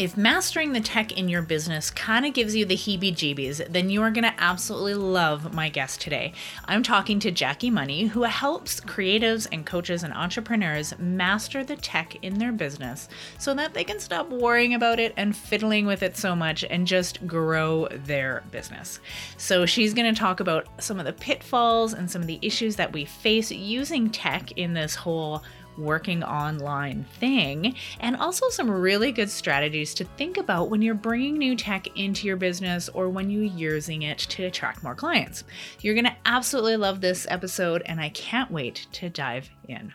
If 0.00 0.16
mastering 0.16 0.72
the 0.72 0.80
tech 0.80 1.18
in 1.18 1.28
your 1.28 1.42
business 1.42 1.90
kind 1.90 2.24
of 2.24 2.32
gives 2.32 2.56
you 2.56 2.64
the 2.64 2.74
heebie 2.74 3.12
jeebies, 3.12 3.70
then 3.70 3.90
you 3.90 4.00
are 4.00 4.10
going 4.10 4.24
to 4.24 4.32
absolutely 4.38 4.94
love 4.94 5.52
my 5.52 5.68
guest 5.68 6.00
today. 6.00 6.32
I'm 6.64 6.82
talking 6.82 7.20
to 7.20 7.30
Jacqui 7.30 7.70
Money, 7.70 8.06
who 8.06 8.22
helps 8.22 8.80
creatives 8.80 9.46
and 9.52 9.66
coaches 9.66 10.02
and 10.02 10.14
entrepreneurs 10.14 10.98
master 10.98 11.64
the 11.64 11.76
tech 11.76 12.16
in 12.22 12.38
their 12.38 12.50
business 12.50 13.10
so 13.38 13.52
that 13.52 13.74
they 13.74 13.84
can 13.84 14.00
stop 14.00 14.30
worrying 14.30 14.72
about 14.72 14.98
it 14.98 15.12
and 15.18 15.36
fiddling 15.36 15.84
with 15.84 16.02
it 16.02 16.16
so 16.16 16.34
much 16.34 16.64
and 16.64 16.86
just 16.86 17.26
grow 17.26 17.86
their 17.90 18.42
business. 18.50 19.00
So, 19.36 19.66
she's 19.66 19.92
going 19.92 20.14
to 20.14 20.18
talk 20.18 20.40
about 20.40 20.66
some 20.82 20.98
of 20.98 21.04
the 21.04 21.12
pitfalls 21.12 21.92
and 21.92 22.10
some 22.10 22.22
of 22.22 22.26
the 22.26 22.38
issues 22.40 22.76
that 22.76 22.94
we 22.94 23.04
face 23.04 23.50
using 23.50 24.08
tech 24.08 24.52
in 24.52 24.72
this 24.72 24.94
whole 24.94 25.42
working 25.80 26.22
online 26.22 27.04
thing, 27.18 27.74
and 28.00 28.16
also 28.16 28.48
some 28.48 28.70
really 28.70 29.12
good 29.12 29.30
strategies 29.30 29.94
to 29.94 30.04
think 30.04 30.36
about 30.36 30.70
when 30.70 30.82
you're 30.82 30.94
bringing 30.94 31.38
new 31.38 31.56
tech 31.56 31.88
into 31.96 32.26
your 32.26 32.36
business 32.36 32.88
or 32.90 33.08
when 33.08 33.30
you're 33.30 33.42
using 33.42 34.02
it 34.02 34.18
to 34.18 34.44
attract 34.44 34.82
more 34.82 34.94
clients. 34.94 35.44
You're 35.80 35.94
going 35.94 36.04
to 36.04 36.16
absolutely 36.26 36.76
love 36.76 37.00
this 37.00 37.26
episode, 37.28 37.82
and 37.86 38.00
I 38.00 38.10
can't 38.10 38.50
wait 38.50 38.86
to 38.92 39.08
dive 39.08 39.50
in. 39.68 39.92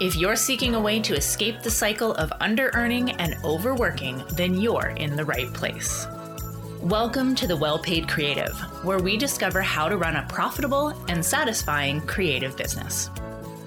If 0.00 0.16
you're 0.16 0.34
seeking 0.34 0.74
a 0.74 0.80
way 0.80 0.98
to 0.98 1.14
escape 1.14 1.62
the 1.62 1.70
cycle 1.70 2.12
of 2.14 2.32
under 2.40 2.70
earning 2.74 3.12
and 3.12 3.36
overworking, 3.44 4.20
then 4.34 4.60
you're 4.60 4.94
in 4.96 5.14
the 5.14 5.24
right 5.24 5.52
place. 5.54 6.08
Welcome 6.82 7.36
to 7.36 7.46
the 7.46 7.56
Well 7.56 7.78
Paid 7.78 8.08
Creative, 8.08 8.58
where 8.82 8.98
we 8.98 9.16
discover 9.16 9.62
how 9.62 9.88
to 9.88 9.96
run 9.96 10.16
a 10.16 10.26
profitable 10.28 10.88
and 11.06 11.24
satisfying 11.24 12.00
creative 12.00 12.56
business. 12.56 13.08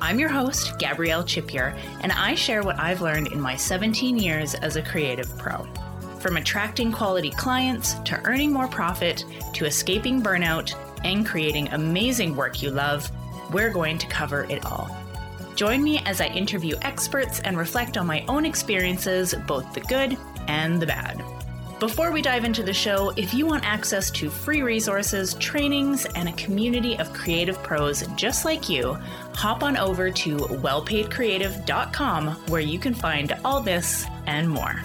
I'm 0.02 0.20
your 0.20 0.28
host, 0.28 0.78
Gabrielle 0.80 1.24
Chipier, 1.24 1.80
and 2.02 2.12
I 2.12 2.36
share 2.36 2.62
what 2.62 2.78
I've 2.78 3.00
learned 3.00 3.32
in 3.32 3.40
my 3.40 3.56
17 3.56 4.18
years 4.18 4.54
as 4.56 4.76
a 4.76 4.82
creative 4.82 5.30
pro. 5.38 5.66
From 6.20 6.36
attracting 6.36 6.92
quality 6.92 7.30
clients 7.32 7.94
to 8.04 8.22
earning 8.26 8.52
more 8.52 8.68
profit 8.68 9.24
to 9.54 9.64
escaping 9.64 10.22
burnout 10.22 10.76
and 11.06 11.26
creating 11.26 11.70
amazing 11.70 12.36
work 12.36 12.62
you 12.62 12.70
love, 12.70 13.10
we're 13.54 13.72
going 13.72 13.98
to 13.98 14.08
cover 14.08 14.44
it 14.50 14.66
all. 14.66 14.94
Join 15.56 15.82
me 15.82 16.00
as 16.00 16.20
I 16.20 16.28
interview 16.28 16.76
experts 16.82 17.40
and 17.46 17.58
reflect 17.58 17.96
on 17.96 18.08
my 18.08 18.26
own 18.28 18.44
experiences, 18.46 19.34
both 19.48 19.74
the 19.74 19.80
good 19.80 20.18
and 20.50 20.82
the 20.82 20.86
bad. 20.86 21.24
Before 21.80 22.14
we 22.14 22.22
dive 22.22 22.46
into 22.46 22.64
the 22.64 22.74
show, 22.74 23.12
if 23.18 23.34
you 23.34 23.46
want 23.46 23.66
access 23.66 24.10
to 24.12 24.30
free 24.30 24.62
resources, 24.62 25.34
trainings, 25.36 26.06
and 26.16 26.30
a 26.30 26.34
community 26.34 26.98
of 26.98 27.12
creative 27.12 27.62
pros 27.64 28.08
just 28.16 28.46
like 28.46 28.70
you, 28.70 28.98
hop 29.34 29.62
on 29.62 29.76
over 29.76 30.10
to 30.10 30.38
wellpaidcreative.com 30.38 32.28
where 32.48 32.62
you 32.62 32.80
can 32.80 32.94
find 32.94 33.36
all 33.44 33.60
this 33.60 34.06
and 34.26 34.50
more. 34.50 34.82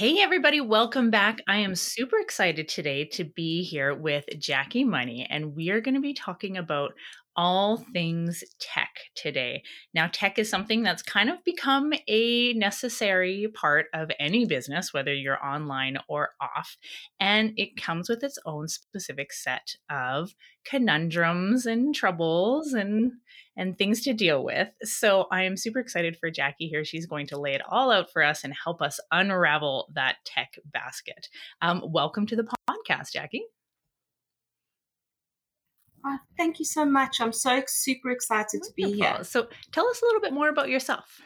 Hey, 0.00 0.20
everybody, 0.20 0.62
welcome 0.62 1.10
back. 1.10 1.42
I 1.46 1.58
am 1.58 1.74
super 1.74 2.16
excited 2.18 2.68
today 2.68 3.04
to 3.12 3.24
be 3.24 3.62
here 3.62 3.94
with 3.94 4.24
Jacqui 4.32 4.86
Money, 4.86 5.26
and 5.28 5.54
we 5.54 5.68
are 5.68 5.82
going 5.82 5.94
to 5.94 6.00
be 6.00 6.14
talking 6.14 6.56
about 6.56 6.92
all 7.36 7.76
things 7.92 8.42
tech 8.58 8.88
today. 9.14 9.62
Now, 9.92 10.08
tech 10.10 10.38
is 10.38 10.48
something 10.48 10.82
that's 10.82 11.02
kind 11.02 11.28
of 11.28 11.44
become 11.44 11.92
a 12.08 12.54
necessary 12.54 13.48
part 13.54 13.88
of 13.92 14.10
any 14.18 14.46
business, 14.46 14.94
whether 14.94 15.12
you're 15.12 15.44
online 15.44 15.98
or 16.08 16.30
off, 16.40 16.78
and 17.20 17.52
it 17.58 17.76
comes 17.76 18.08
with 18.08 18.24
its 18.24 18.38
own 18.46 18.68
specific 18.68 19.34
set 19.34 19.74
of 19.90 20.34
conundrums 20.64 21.66
and 21.66 21.94
troubles 21.94 22.72
and 22.72 23.12
and 23.60 23.76
things 23.76 24.00
to 24.00 24.14
deal 24.14 24.42
with. 24.42 24.70
So 24.82 25.26
I 25.30 25.42
am 25.42 25.54
super 25.54 25.80
excited 25.80 26.16
for 26.16 26.30
Jacqui 26.30 26.70
here. 26.70 26.82
She's 26.82 27.04
going 27.04 27.26
to 27.26 27.38
lay 27.38 27.52
it 27.52 27.60
all 27.68 27.92
out 27.92 28.10
for 28.10 28.24
us 28.24 28.42
and 28.42 28.54
help 28.54 28.80
us 28.80 28.98
unravel 29.12 29.90
that 29.94 30.16
tech 30.24 30.58
basket. 30.64 31.28
Um, 31.60 31.82
welcome 31.84 32.26
to 32.28 32.36
the 32.36 32.48
podcast, 32.68 33.14
Jacqui. 33.14 33.42
Oh, 36.06 36.16
thank 36.38 36.58
you 36.58 36.64
so 36.64 36.86
much. 36.86 37.20
I'm 37.20 37.34
so 37.34 37.62
super 37.66 38.10
excited 38.10 38.62
Wonderful. 38.62 38.70
to 38.70 38.92
be 38.92 38.98
here. 38.98 39.22
So, 39.24 39.48
tell 39.72 39.86
us 39.88 40.00
a 40.00 40.06
little 40.06 40.22
bit 40.22 40.32
more 40.32 40.48
about 40.48 40.70
yourself. 40.70 41.20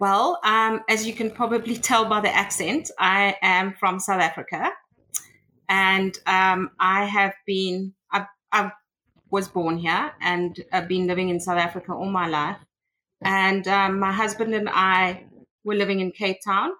Well, 0.00 0.40
um, 0.42 0.80
as 0.88 1.06
you 1.06 1.12
can 1.12 1.30
probably 1.30 1.76
tell 1.90 2.06
by 2.06 2.20
the 2.20 2.34
accent, 2.34 2.90
I 2.98 3.36
am 3.42 3.74
from 3.74 4.00
South 4.00 4.22
Africa, 4.22 4.70
and 5.68 6.16
um, 6.26 6.70
I 6.80 7.04
have 7.04 7.34
been 7.46 7.92
I, 8.10 8.24
I 8.50 8.70
was 9.34 9.48
born 9.48 9.76
here 9.76 10.12
and 10.20 10.64
I've 10.72 10.86
been 10.86 11.08
living 11.08 11.28
in 11.28 11.40
South 11.40 11.58
Africa 11.58 11.92
all 11.92 12.10
my 12.22 12.28
life. 12.28 12.58
And 13.20 13.66
um, 13.66 13.98
my 13.98 14.12
husband 14.12 14.54
and 14.54 14.68
I 14.70 15.24
were 15.64 15.74
living 15.74 15.98
in 15.98 16.12
Cape 16.12 16.38
Town, 16.44 16.70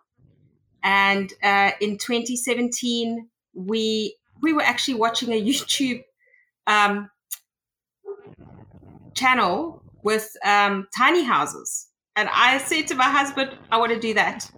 and 0.82 1.32
uh, 1.42 1.70
in 1.80 1.96
2017 1.98 3.28
we 3.54 4.16
we 4.42 4.52
were 4.52 4.62
actually 4.62 4.94
watching 4.94 5.32
a 5.32 5.42
YouTube 5.50 6.04
um, 6.66 7.10
channel 9.14 9.82
with 10.02 10.26
um, 10.44 10.86
tiny 10.96 11.24
houses. 11.24 11.88
And 12.14 12.28
I 12.32 12.58
said 12.58 12.86
to 12.88 12.94
my 12.94 13.10
husband, 13.20 13.50
I 13.72 13.78
want 13.78 13.92
to 13.92 13.98
do 13.98 14.14
that. 14.14 14.48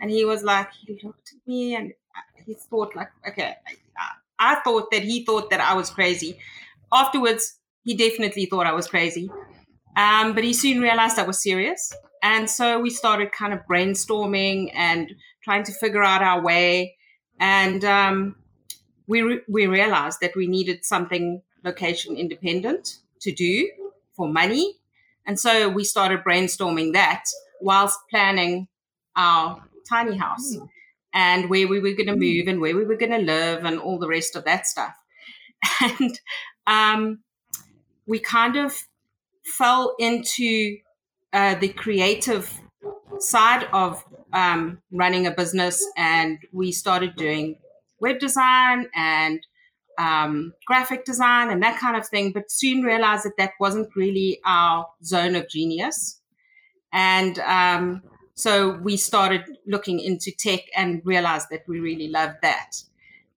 And 0.00 0.10
he 0.10 0.24
was 0.26 0.42
like, 0.42 0.68
he 0.84 1.00
looked 1.02 1.32
at 1.32 1.40
me 1.46 1.74
and 1.74 1.92
he 2.44 2.54
thought 2.54 2.94
like, 2.94 3.08
okay, 3.28 3.54
I, 3.66 4.52
I 4.52 4.60
thought 4.60 4.90
that 4.90 5.02
he 5.02 5.24
thought 5.24 5.48
that 5.50 5.60
I 5.60 5.74
was 5.74 5.88
crazy. 5.88 6.38
Afterwards, 6.92 7.58
he 7.84 7.96
definitely 7.96 8.46
thought 8.46 8.66
I 8.66 8.72
was 8.72 8.88
crazy. 8.88 9.30
Um, 9.96 10.34
but 10.34 10.44
he 10.44 10.52
soon 10.52 10.80
realized 10.80 11.18
I 11.18 11.22
was 11.22 11.42
serious. 11.42 11.92
And 12.22 12.50
so 12.50 12.80
we 12.80 12.90
started 12.90 13.32
kind 13.32 13.52
of 13.52 13.60
brainstorming 13.70 14.70
and 14.74 15.12
trying 15.42 15.64
to 15.64 15.72
figure 15.72 16.02
out 16.02 16.22
our 16.22 16.42
way. 16.42 16.96
And 17.38 17.84
um, 17.84 18.36
we, 19.06 19.22
re- 19.22 19.42
we 19.48 19.66
realized 19.66 20.20
that 20.20 20.34
we 20.36 20.46
needed 20.46 20.84
something 20.84 21.42
location 21.64 22.16
independent 22.16 22.98
to 23.20 23.32
do 23.32 23.70
for 24.14 24.28
money. 24.28 24.74
And 25.26 25.38
so 25.38 25.68
we 25.68 25.84
started 25.84 26.24
brainstorming 26.24 26.92
that 26.92 27.24
whilst 27.60 27.98
planning 28.10 28.68
our 29.16 29.62
tiny 29.88 30.16
house 30.16 30.56
mm. 30.56 30.68
and 31.14 31.48
where 31.48 31.66
we 31.66 31.80
were 31.80 31.92
going 31.92 32.06
to 32.06 32.12
hmm. 32.12 32.20
move 32.20 32.48
and 32.48 32.60
where 32.60 32.76
we 32.76 32.84
were 32.84 32.96
going 32.96 33.12
to 33.12 33.18
live 33.18 33.64
and 33.64 33.78
all 33.78 33.98
the 33.98 34.08
rest 34.08 34.36
of 34.36 34.44
that 34.44 34.66
stuff. 34.66 34.94
And 35.80 36.18
um, 36.66 37.20
we 38.06 38.18
kind 38.18 38.56
of 38.56 38.74
fell 39.44 39.94
into 39.98 40.78
uh, 41.32 41.54
the 41.56 41.68
creative 41.68 42.52
side 43.18 43.66
of 43.72 44.04
um, 44.32 44.78
running 44.92 45.26
a 45.26 45.30
business 45.30 45.84
and 45.96 46.38
we 46.52 46.72
started 46.72 47.16
doing 47.16 47.56
web 48.00 48.18
design 48.18 48.86
and 48.94 49.40
um, 49.98 50.52
graphic 50.66 51.04
design 51.04 51.50
and 51.50 51.62
that 51.62 51.78
kind 51.80 51.96
of 51.96 52.06
thing, 52.06 52.32
but 52.32 52.50
soon 52.50 52.82
realized 52.82 53.24
that 53.24 53.36
that 53.38 53.52
wasn't 53.58 53.88
really 53.96 54.40
our 54.44 54.86
zone 55.02 55.34
of 55.34 55.48
genius. 55.48 56.20
And 56.92 57.38
um, 57.40 58.02
so 58.34 58.72
we 58.82 58.96
started 58.96 59.44
looking 59.66 60.00
into 60.00 60.30
tech 60.30 60.60
and 60.76 61.00
realized 61.04 61.48
that 61.50 61.62
we 61.66 61.80
really 61.80 62.08
loved 62.08 62.36
that. 62.42 62.82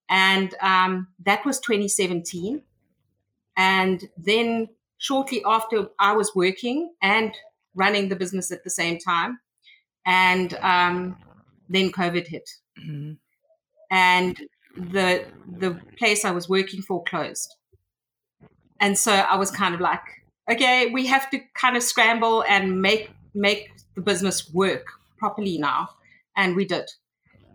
And 0.10 0.54
um, 0.62 1.08
that 1.26 1.46
was 1.46 1.60
2017. 1.60 2.62
And 3.60 4.10
then 4.18 4.70
shortly 4.98 5.44
after, 5.46 5.90
I 6.00 6.14
was 6.14 6.32
working 6.34 6.94
and 7.02 7.32
running 7.76 8.10
the 8.10 8.16
business 8.16 8.52
at 8.52 8.64
the 8.64 8.70
same 8.72 8.98
time. 8.98 9.40
And 10.06 10.54
um, 10.56 11.18
then 11.70 11.92
COVID 11.92 12.26
hit. 12.26 12.50
Mm-hmm 12.80 13.14
and 13.90 14.40
the 14.76 15.26
the 15.58 15.80
place 15.98 16.26
I 16.26 16.32
was 16.32 16.48
working 16.48 16.82
for 16.82 17.04
closed. 17.04 17.56
And 18.80 18.98
so 18.98 19.12
I 19.12 19.36
was 19.36 19.52
kind 19.52 19.76
of 19.76 19.82
like, 19.82 20.02
okay, 20.50 20.90
we 20.92 21.06
have 21.08 21.30
to 21.32 21.40
kind 21.54 21.76
of 21.76 21.84
scramble 21.84 22.44
and 22.48 22.82
make 22.82 23.12
make 23.34 23.72
the 23.96 24.02
business 24.02 24.52
work 24.54 24.86
properly 25.18 25.58
now, 25.58 25.90
and 26.36 26.56
we 26.56 26.66
did. 26.66 26.90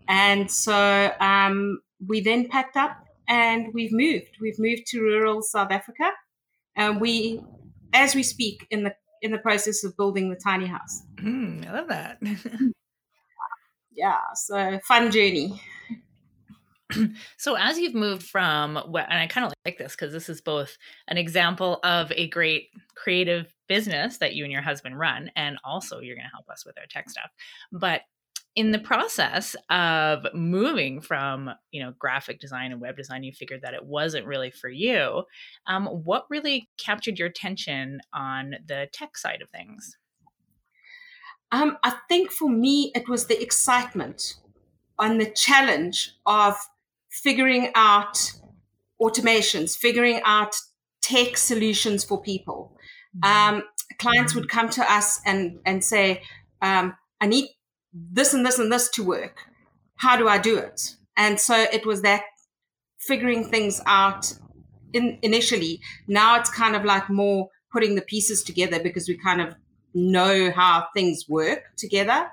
And 0.08 0.50
so 0.50 1.12
um, 1.20 1.80
we 2.06 2.20
then 2.20 2.48
packed 2.48 2.76
up 2.76 3.03
and 3.28 3.72
we've 3.72 3.92
moved. 3.92 4.36
We've 4.40 4.58
moved 4.58 4.86
to 4.88 5.00
rural 5.00 5.42
South 5.42 5.70
Africa, 5.70 6.10
and 6.76 7.00
we, 7.00 7.40
as 7.92 8.14
we 8.14 8.22
speak, 8.22 8.66
in 8.70 8.84
the 8.84 8.94
in 9.22 9.32
the 9.32 9.38
process 9.38 9.84
of 9.84 9.96
building 9.96 10.28
the 10.30 10.36
tiny 10.36 10.66
house. 10.66 11.02
Mm, 11.16 11.66
I 11.66 11.72
love 11.72 11.88
that. 11.88 12.18
yeah, 13.92 14.18
so 14.34 14.78
fun 14.86 15.10
journey. 15.10 15.60
so 17.38 17.56
as 17.56 17.78
you've 17.78 17.94
moved 17.94 18.22
from 18.22 18.76
and 18.76 19.18
i 19.18 19.26
kind 19.26 19.46
of 19.46 19.52
like 19.64 19.78
this 19.78 19.92
because 19.92 20.12
this 20.12 20.28
is 20.28 20.40
both 20.40 20.76
an 21.08 21.16
example 21.16 21.80
of 21.82 22.12
a 22.14 22.28
great 22.28 22.68
creative 22.94 23.52
business 23.68 24.18
that 24.18 24.34
you 24.34 24.44
and 24.44 24.52
your 24.52 24.62
husband 24.62 24.98
run 24.98 25.30
and 25.34 25.56
also 25.64 26.00
you're 26.00 26.14
going 26.14 26.26
to 26.26 26.30
help 26.30 26.48
us 26.50 26.64
with 26.64 26.78
our 26.78 26.84
tech 26.86 27.08
stuff 27.08 27.30
but 27.72 28.02
in 28.56 28.70
the 28.70 28.78
process 28.78 29.56
of 29.68 30.26
moving 30.32 31.00
from 31.00 31.50
you 31.72 31.82
know 31.82 31.92
graphic 31.98 32.40
design 32.40 32.72
and 32.72 32.80
web 32.80 32.96
design 32.96 33.24
you 33.24 33.32
figured 33.32 33.62
that 33.62 33.74
it 33.74 33.84
wasn't 33.84 34.24
really 34.26 34.50
for 34.50 34.68
you 34.68 35.24
um, 35.66 35.86
what 35.86 36.26
really 36.30 36.68
captured 36.78 37.18
your 37.18 37.28
attention 37.28 38.00
on 38.12 38.54
the 38.66 38.88
tech 38.92 39.16
side 39.16 39.42
of 39.42 39.48
things 39.50 39.96
um, 41.52 41.76
i 41.82 41.94
think 42.08 42.30
for 42.30 42.48
me 42.48 42.92
it 42.94 43.08
was 43.08 43.26
the 43.26 43.40
excitement 43.42 44.36
on 44.98 45.18
the 45.18 45.30
challenge 45.30 46.12
of 46.26 46.54
figuring 47.10 47.70
out 47.74 48.32
automations 49.02 49.76
figuring 49.76 50.20
out 50.24 50.54
tech 51.02 51.36
solutions 51.36 52.04
for 52.04 52.22
people 52.22 52.76
mm-hmm. 53.16 53.56
um, 53.56 53.62
clients 53.98 54.34
would 54.34 54.48
come 54.48 54.68
to 54.68 54.92
us 54.92 55.20
and 55.26 55.58
and 55.66 55.82
say 55.82 56.22
um, 56.62 56.94
i 57.20 57.26
need 57.26 57.48
this 57.94 58.34
and 58.34 58.44
this 58.44 58.58
and 58.58 58.72
this 58.72 58.88
to 58.90 59.04
work. 59.04 59.46
How 59.96 60.16
do 60.16 60.28
I 60.28 60.38
do 60.38 60.58
it? 60.58 60.96
And 61.16 61.38
so 61.38 61.54
it 61.72 61.86
was 61.86 62.02
that 62.02 62.24
figuring 62.98 63.44
things 63.44 63.80
out 63.86 64.34
in, 64.92 65.18
initially. 65.22 65.80
Now 66.08 66.38
it's 66.38 66.50
kind 66.50 66.74
of 66.74 66.84
like 66.84 67.08
more 67.08 67.50
putting 67.72 67.94
the 67.94 68.02
pieces 68.02 68.42
together 68.42 68.82
because 68.82 69.08
we 69.08 69.16
kind 69.16 69.40
of 69.40 69.54
know 69.94 70.50
how 70.50 70.86
things 70.94 71.26
work 71.28 71.76
together. 71.76 72.28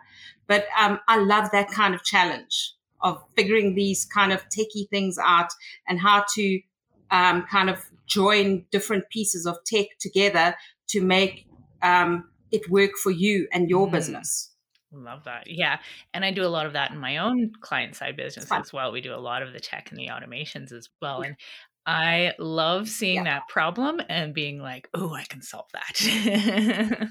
But 0.48 0.66
um, 0.78 1.00
I 1.08 1.18
love 1.18 1.50
that 1.52 1.69
kind 1.69 1.94
of 1.94 2.04
challenge 2.04 2.74
of 3.02 3.24
figuring 3.36 3.75
these 3.75 4.06
kind 4.06 4.31
of 4.31 4.44
techie 4.50 4.90
things 4.90 5.18
out 5.24 5.52
and 5.88 6.00
how 6.00 6.25
to 6.36 6.62
um, 7.10 7.44
kind 7.44 7.69
of 7.69 7.86
join 8.08 8.66
different 8.72 9.10
pieces 9.10 9.46
of 9.46 9.58
tech 9.66 9.88
together 10.00 10.56
to 10.88 11.02
make 11.02 11.48
um, 11.81 12.30
it 12.52 12.69
work 12.69 12.92
for 13.02 13.12
you 13.12 13.48
and 13.52 13.69
your 13.69 13.88
mm. 13.88 13.92
business. 13.92 14.50
Love 14.93 15.23
that. 15.23 15.47
Yeah. 15.47 15.79
And 16.13 16.25
I 16.25 16.31
do 16.31 16.43
a 16.43 16.49
lot 16.49 16.65
of 16.65 16.73
that 16.73 16.91
in 16.91 16.97
my 16.97 17.17
own 17.17 17.53
client 17.61 17.95
side 17.95 18.17
business 18.17 18.51
as 18.51 18.73
well. 18.73 18.91
We 18.91 18.99
do 18.99 19.13
a 19.13 19.17
lot 19.17 19.41
of 19.41 19.53
the 19.53 19.59
tech 19.59 19.89
and 19.89 19.97
the 19.97 20.07
automations 20.07 20.73
as 20.73 20.89
well. 21.01 21.21
And 21.21 21.38
I 21.85 22.33
love 22.38 22.89
seeing 22.89 23.15
yeah. 23.15 23.23
that 23.23 23.47
problem 23.47 24.01
and 24.09 24.33
being 24.33 24.59
like, 24.59 24.89
oh, 24.93 25.13
I 25.13 25.23
can 25.23 25.41
solve 25.41 25.67
that. 25.73 26.01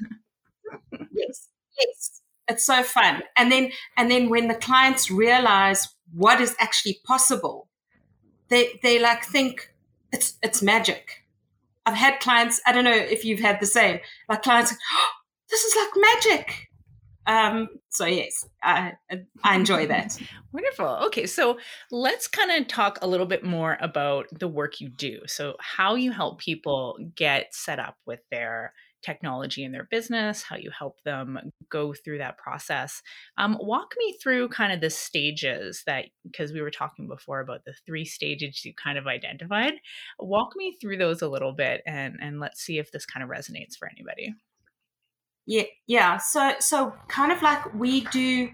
yes. 1.12 1.48
Yes. 1.78 2.20
It's 2.48 2.64
so 2.64 2.82
fun. 2.82 3.22
And 3.36 3.50
then 3.50 3.70
and 3.96 4.10
then 4.10 4.28
when 4.28 4.48
the 4.48 4.54
clients 4.54 5.10
realize 5.10 5.88
what 6.12 6.40
is 6.40 6.54
actually 6.58 7.00
possible, 7.04 7.68
they 8.48 8.78
they 8.82 8.98
like 8.98 9.24
think 9.24 9.72
it's 10.12 10.34
it's 10.42 10.60
magic. 10.62 11.24
I've 11.86 11.94
had 11.94 12.20
clients, 12.20 12.60
I 12.66 12.72
don't 12.72 12.84
know 12.84 12.90
if 12.90 13.24
you've 13.24 13.40
had 13.40 13.58
the 13.58 13.66
same, 13.66 14.00
like 14.28 14.42
clients, 14.42 14.74
oh, 14.92 15.08
this 15.50 15.64
is 15.64 15.74
like 15.76 15.90
magic 15.96 16.69
um, 17.26 17.68
so 17.90 18.06
yes, 18.06 18.48
I, 18.62 18.94
I 19.44 19.56
enjoy 19.56 19.86
that. 19.86 20.18
Wonderful. 20.52 20.86
Okay, 21.06 21.26
so 21.26 21.58
let's 21.90 22.26
kind 22.26 22.50
of 22.50 22.68
talk 22.68 22.98
a 23.02 23.06
little 23.06 23.26
bit 23.26 23.44
more 23.44 23.76
about 23.80 24.26
the 24.38 24.48
work 24.48 24.80
you 24.80 24.88
do. 24.88 25.20
So 25.26 25.56
how 25.60 25.94
you 25.94 26.12
help 26.12 26.38
people 26.38 26.98
get 27.14 27.54
set 27.54 27.78
up 27.78 27.96
with 28.06 28.20
their 28.30 28.72
technology 29.02 29.64
in 29.64 29.72
their 29.72 29.88
business, 29.90 30.42
how 30.42 30.56
you 30.56 30.70
help 30.76 31.02
them 31.04 31.38
go 31.70 31.94
through 31.94 32.18
that 32.18 32.36
process. 32.36 33.02
Um, 33.38 33.56
walk 33.60 33.94
me 33.98 34.16
through 34.22 34.48
kind 34.48 34.72
of 34.72 34.80
the 34.80 34.90
stages 34.90 35.82
that, 35.86 36.06
because 36.24 36.52
we 36.52 36.60
were 36.60 36.70
talking 36.70 37.08
before 37.08 37.40
about 37.40 37.64
the 37.64 37.74
three 37.86 38.04
stages 38.04 38.64
you 38.64 38.74
kind 38.74 38.98
of 38.98 39.06
identified. 39.06 39.74
Walk 40.18 40.52
me 40.54 40.76
through 40.80 40.98
those 40.98 41.22
a 41.22 41.28
little 41.28 41.52
bit 41.52 41.82
and, 41.86 42.16
and 42.20 42.40
let's 42.40 42.60
see 42.60 42.78
if 42.78 42.92
this 42.92 43.06
kind 43.06 43.24
of 43.24 43.30
resonates 43.30 43.76
for 43.78 43.88
anybody. 43.88 44.34
Yeah, 45.50 45.64
yeah. 45.88 46.18
So 46.18 46.52
so 46.60 46.94
kind 47.08 47.32
of 47.32 47.42
like 47.42 47.74
we 47.74 48.02
do 48.12 48.50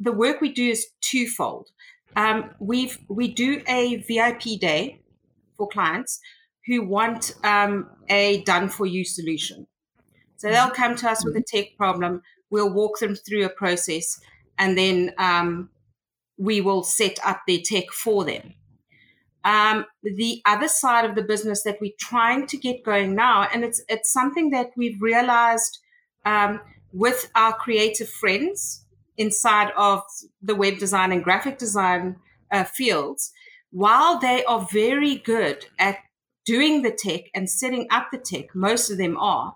the 0.00 0.10
work 0.10 0.40
we 0.40 0.52
do 0.52 0.70
is 0.70 0.84
twofold. 1.00 1.68
Um, 2.16 2.50
we've 2.58 2.98
we 3.08 3.28
do 3.32 3.62
a 3.68 3.98
VIP 4.08 4.58
day 4.60 5.00
for 5.56 5.68
clients 5.68 6.18
who 6.66 6.82
want 6.82 7.36
um, 7.44 7.88
a 8.08 8.42
done 8.42 8.68
for 8.68 8.84
you 8.84 9.04
solution. 9.04 9.68
So 10.38 10.48
they'll 10.48 10.64
mm-hmm. 10.64 10.74
come 10.74 10.96
to 10.96 11.10
us 11.10 11.24
with 11.24 11.36
a 11.36 11.42
tech 11.46 11.76
problem. 11.76 12.20
We'll 12.50 12.74
walk 12.74 12.98
them 12.98 13.14
through 13.14 13.44
a 13.44 13.50
process, 13.50 14.20
and 14.58 14.76
then 14.76 15.12
um, 15.18 15.70
we 16.36 16.60
will 16.60 16.82
set 16.82 17.20
up 17.24 17.42
their 17.46 17.60
tech 17.64 17.92
for 17.92 18.24
them. 18.24 18.54
Um, 19.44 19.86
the 20.02 20.42
other 20.44 20.66
side 20.66 21.04
of 21.08 21.14
the 21.14 21.22
business 21.22 21.62
that 21.62 21.78
we're 21.80 21.92
trying 22.00 22.48
to 22.48 22.56
get 22.56 22.82
going 22.82 23.14
now, 23.14 23.46
and 23.54 23.62
it's 23.62 23.80
it's 23.88 24.12
something 24.12 24.50
that 24.50 24.70
we've 24.76 25.00
realized 25.00 25.78
um, 26.24 26.60
with 26.92 27.30
our 27.34 27.52
creative 27.52 28.08
friends 28.08 28.84
inside 29.16 29.70
of 29.76 30.02
the 30.42 30.54
web 30.54 30.78
design 30.78 31.12
and 31.12 31.22
graphic 31.22 31.58
design 31.58 32.16
uh, 32.50 32.64
fields, 32.64 33.32
while 33.70 34.18
they 34.18 34.44
are 34.44 34.66
very 34.72 35.16
good 35.16 35.66
at 35.78 35.98
doing 36.44 36.82
the 36.82 36.90
tech 36.90 37.24
and 37.34 37.48
setting 37.48 37.86
up 37.90 38.08
the 38.10 38.18
tech, 38.18 38.54
most 38.54 38.90
of 38.90 38.98
them 38.98 39.16
are, 39.18 39.54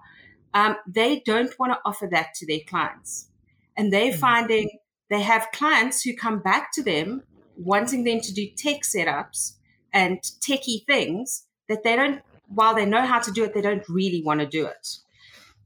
um, 0.53 0.77
they 0.87 1.21
don't 1.27 1.59
want 1.59 1.73
to 1.73 1.79
offer 1.85 2.07
that 2.11 2.35
to 2.35 2.47
their 2.47 2.61
clients. 2.69 3.29
And 3.77 3.93
they're 3.93 4.13
mm-hmm. 4.13 4.21
finding 4.21 4.71
they 5.11 5.23
have 5.23 5.49
clients 5.53 6.03
who 6.03 6.15
come 6.15 6.41
back 6.41 6.73
to 6.73 6.83
them 6.83 7.23
wanting 7.57 8.05
them 8.05 8.21
to 8.21 8.33
do 8.33 8.49
tech 8.57 8.83
setups 8.83 9.55
and 9.93 10.19
techie 10.41 10.85
things 10.87 11.47
that 11.69 11.85
they 11.85 11.97
don't, 11.97 12.21
while 12.49 12.75
they 12.75 12.87
know 12.87 13.03
how 13.03 13.21
to 13.21 13.31
do 13.31 13.45
it, 13.45 13.55
they 13.55 13.61
don't 13.61 13.89
really 13.89 14.23
want 14.23 14.41
to 14.41 14.47
do 14.47 14.67
it. 14.67 14.99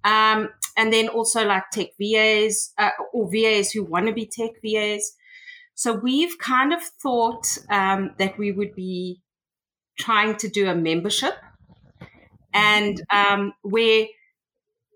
Um, 0.04 0.50
and 0.76 0.92
then 0.92 1.08
also 1.08 1.44
like 1.44 1.70
tech 1.72 1.88
VAs 2.00 2.72
uh, 2.78 2.90
or 3.12 3.30
VAs 3.30 3.72
who 3.72 3.84
want 3.84 4.06
to 4.06 4.12
be 4.12 4.26
tech 4.26 4.52
VAs. 4.64 5.12
So 5.74 5.92
we've 5.92 6.38
kind 6.38 6.72
of 6.72 6.82
thought 6.82 7.58
um, 7.68 8.14
that 8.18 8.38
we 8.38 8.52
would 8.52 8.74
be 8.74 9.22
trying 9.98 10.36
to 10.36 10.48
do 10.48 10.68
a 10.68 10.74
membership 10.74 11.34
and 12.54 13.02
um, 13.10 13.52
where 13.62 14.06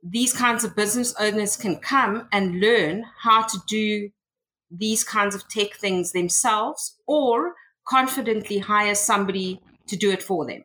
these 0.02 0.32
kinds 0.32 0.64
of 0.64 0.74
business 0.74 1.14
owners 1.20 1.56
can 1.56 1.76
come 1.76 2.28
and 2.32 2.60
learn 2.60 3.04
how 3.20 3.42
to 3.42 3.58
do 3.68 4.10
these 4.70 5.04
kinds 5.04 5.34
of 5.34 5.48
tech 5.48 5.74
things 5.74 6.12
themselves 6.12 6.96
or 7.06 7.54
confidently 7.86 8.58
hire 8.58 8.94
somebody 8.94 9.60
to 9.86 9.96
do 9.96 10.10
it 10.10 10.22
for 10.22 10.46
them. 10.46 10.64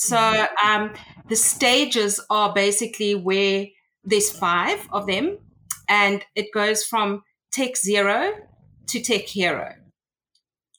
So 0.00 0.46
um, 0.64 0.92
the 1.28 1.34
stages 1.34 2.20
are 2.30 2.54
basically 2.54 3.16
where 3.16 3.66
there's 4.04 4.30
five 4.30 4.88
of 4.92 5.08
them, 5.08 5.38
and 5.88 6.24
it 6.36 6.52
goes 6.54 6.84
from 6.84 7.24
tech 7.50 7.76
zero 7.76 8.32
to 8.86 9.00
tech 9.00 9.22
hero. 9.22 9.74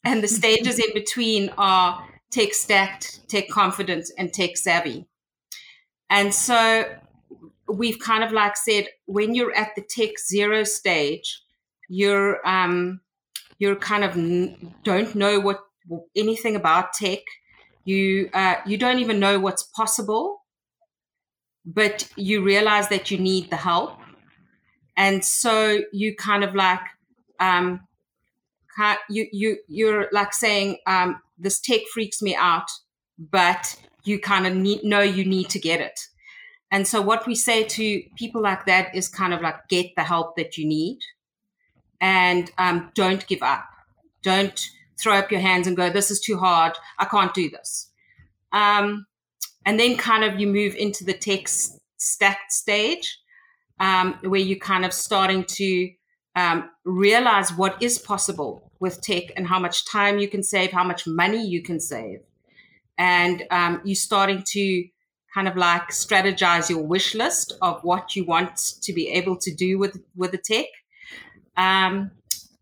And 0.05 0.23
the 0.23 0.29
stages 0.29 0.79
in 0.79 0.93
between 0.93 1.49
are 1.57 2.01
tech 2.31 2.53
stacked, 2.53 3.27
tech 3.27 3.49
confident, 3.49 4.09
and 4.17 4.33
tech 4.33 4.55
savvy. 4.55 5.05
And 6.09 6.33
so 6.33 6.85
we've 7.67 7.99
kind 7.99 8.23
of 8.23 8.31
like 8.31 8.55
said 8.55 8.87
when 9.05 9.35
you're 9.35 9.53
at 9.53 9.75
the 9.75 9.81
tech 9.81 10.17
zero 10.17 10.63
stage, 10.63 11.43
you're 11.89 12.39
um, 12.47 13.01
you're 13.57 13.75
kind 13.75 14.05
of 14.05 14.11
n- 14.11 14.73
don't 14.85 15.13
know 15.13 15.41
what 15.41 15.59
anything 16.15 16.55
about 16.55 16.93
tech 16.93 17.19
you 17.89 18.29
uh, 18.33 18.55
you 18.65 18.77
don't 18.77 18.99
even 18.99 19.19
know 19.19 19.39
what's 19.39 19.63
possible 19.63 20.39
but 21.65 22.09
you 22.15 22.43
realize 22.43 22.89
that 22.89 23.11
you 23.11 23.17
need 23.17 23.49
the 23.49 23.55
help. 23.55 23.99
And 24.97 25.23
so 25.23 25.81
you 25.93 26.15
kind 26.15 26.43
of 26.43 26.55
like 26.55 26.81
um, 27.39 27.81
you 29.09 29.27
you 29.31 29.57
you're 29.67 30.07
like 30.11 30.33
saying 30.33 30.77
um, 30.87 31.21
this 31.37 31.59
tech 31.59 31.81
freaks 31.93 32.21
me 32.21 32.35
out 32.35 32.69
but 33.17 33.75
you 34.05 34.19
kind 34.19 34.47
of 34.47 34.55
need 34.55 34.83
know 34.83 35.01
you 35.01 35.25
need 35.25 35.49
to 35.49 35.59
get 35.59 35.79
it. 35.79 35.99
And 36.71 36.87
so 36.87 37.01
what 37.01 37.27
we 37.27 37.35
say 37.35 37.63
to 37.63 38.03
people 38.15 38.41
like 38.41 38.65
that 38.65 38.95
is 38.95 39.07
kind 39.07 39.33
of 39.33 39.41
like 39.41 39.67
get 39.69 39.87
the 39.95 40.03
help 40.03 40.35
that 40.37 40.57
you 40.57 40.67
need 40.67 40.99
and 41.99 42.51
um, 42.57 42.91
don't 42.93 43.25
give 43.27 43.43
up. 43.43 43.65
Don't 44.21 44.59
throw 45.01 45.17
up 45.17 45.31
your 45.31 45.41
hands 45.41 45.67
and 45.67 45.77
go, 45.77 45.89
this 45.89 46.11
is 46.11 46.19
too 46.19 46.37
hard. 46.37 46.73
I 46.97 47.05
can't 47.05 47.33
do 47.33 47.49
this. 47.49 47.89
Um, 48.51 49.05
and 49.65 49.79
then 49.79 49.97
kind 49.97 50.23
of 50.23 50.39
you 50.39 50.47
move 50.47 50.75
into 50.75 51.03
the 51.03 51.13
tech 51.13 51.47
stacked 51.97 52.51
stage 52.51 53.19
um, 53.79 54.17
where 54.21 54.39
you're 54.39 54.59
kind 54.59 54.85
of 54.85 54.93
starting 54.93 55.43
to 55.45 55.91
um, 56.35 56.69
realize 56.85 57.51
what 57.53 57.81
is 57.81 57.99
possible 57.99 58.71
with 58.79 59.01
tech 59.01 59.23
and 59.35 59.47
how 59.47 59.59
much 59.59 59.85
time 59.85 60.19
you 60.19 60.27
can 60.27 60.43
save, 60.43 60.71
how 60.71 60.83
much 60.83 61.05
money 61.05 61.45
you 61.45 61.61
can 61.61 61.79
save. 61.79 62.19
And 62.97 63.43
um, 63.51 63.81
you're 63.83 63.95
starting 63.95 64.43
to 64.47 64.87
kind 65.33 65.47
of 65.47 65.55
like 65.55 65.89
strategize 65.89 66.69
your 66.69 66.83
wish 66.83 67.13
list 67.13 67.53
of 67.61 67.81
what 67.83 68.15
you 68.15 68.25
want 68.25 68.57
to 68.81 68.93
be 68.93 69.09
able 69.09 69.37
to 69.37 69.53
do 69.53 69.77
with, 69.77 70.01
with 70.15 70.31
the 70.31 70.37
tech. 70.37 70.65
Um, 71.55 72.11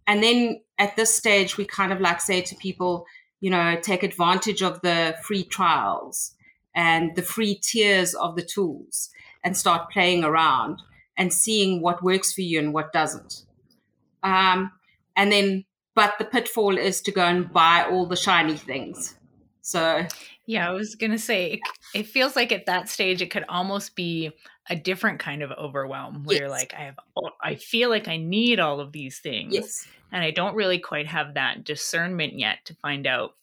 and 0.05 0.23
then 0.23 0.61
at 0.79 0.95
this 0.95 1.15
stage, 1.15 1.57
we 1.57 1.65
kind 1.65 1.91
of 1.91 1.99
like 1.99 2.21
say 2.21 2.41
to 2.41 2.55
people, 2.55 3.05
you 3.39 3.49
know, 3.49 3.77
take 3.81 4.03
advantage 4.03 4.61
of 4.61 4.81
the 4.81 5.15
free 5.23 5.43
trials 5.43 6.35
and 6.75 7.15
the 7.15 7.21
free 7.21 7.55
tiers 7.55 8.13
of 8.13 8.35
the 8.35 8.41
tools 8.41 9.09
and 9.43 9.57
start 9.57 9.89
playing 9.91 10.23
around 10.23 10.81
and 11.17 11.33
seeing 11.33 11.81
what 11.81 12.03
works 12.03 12.33
for 12.33 12.41
you 12.41 12.59
and 12.59 12.73
what 12.73 12.93
doesn't. 12.93 13.43
Um, 14.23 14.71
and 15.15 15.31
then, 15.31 15.65
but 15.95 16.15
the 16.19 16.25
pitfall 16.25 16.77
is 16.77 17.01
to 17.01 17.11
go 17.11 17.23
and 17.23 17.51
buy 17.51 17.87
all 17.89 18.05
the 18.05 18.15
shiny 18.15 18.55
things. 18.55 19.15
So, 19.61 20.05
yeah, 20.45 20.69
I 20.69 20.73
was 20.73 20.95
going 20.95 21.11
to 21.11 21.19
say, 21.19 21.53
it, 21.53 21.59
it, 21.93 22.07
feels 22.07 22.35
like 22.35 22.51
at 22.51 22.67
that 22.67 22.87
stage, 22.87 23.21
it 23.21 23.31
could 23.31 23.45
almost 23.49 23.95
be 23.95 24.31
a 24.69 24.75
different 24.75 25.19
kind 25.19 25.41
of 25.41 25.51
overwhelm 25.51 26.23
where 26.23 26.35
yes. 26.35 26.39
you're 26.41 26.49
like, 26.49 26.73
I 26.73 26.81
have, 26.81 26.99
I 27.41 27.55
feel 27.55 27.89
like 27.89 28.07
I 28.07 28.17
need 28.17 28.59
all 28.59 28.79
of 28.79 28.91
these 28.91 29.19
things. 29.19 29.53
Yes. 29.53 29.87
And 30.11 30.23
I 30.23 30.31
don't 30.31 30.55
really 30.55 30.79
quite 30.79 31.07
have 31.07 31.33
that 31.33 31.63
discernment 31.63 32.37
yet 32.37 32.59
to 32.65 32.73
find 32.75 33.07
out 33.07 33.35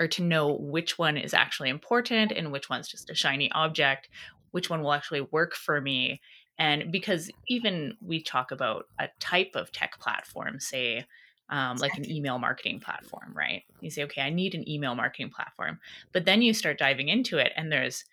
or 0.00 0.08
to 0.08 0.22
know 0.22 0.54
which 0.54 0.98
one 0.98 1.16
is 1.16 1.34
actually 1.34 1.68
important 1.68 2.32
and 2.32 2.52
which 2.52 2.70
one's 2.70 2.88
just 2.88 3.10
a 3.10 3.14
shiny 3.14 3.50
object, 3.52 4.08
which 4.52 4.70
one 4.70 4.82
will 4.82 4.92
actually 4.92 5.20
work 5.20 5.54
for 5.54 5.80
me. 5.80 6.20
And 6.58 6.92
because 6.92 7.30
even 7.48 7.96
we 8.00 8.22
talk 8.22 8.50
about 8.50 8.86
a 8.98 9.08
type 9.20 9.52
of 9.54 9.72
tech 9.72 9.98
platform, 9.98 10.60
say, 10.60 11.04
um, 11.50 11.76
like 11.76 11.96
an 11.96 12.10
email 12.10 12.38
marketing 12.38 12.80
platform, 12.80 13.32
right? 13.34 13.64
You 13.80 13.90
say, 13.90 14.04
okay, 14.04 14.22
I 14.22 14.30
need 14.30 14.54
an 14.54 14.68
email 14.68 14.94
marketing 14.94 15.30
platform. 15.30 15.78
But 16.12 16.24
then 16.24 16.40
you 16.40 16.54
start 16.54 16.78
diving 16.78 17.08
into 17.08 17.38
it, 17.38 17.52
and 17.56 17.70
there's 17.70 18.04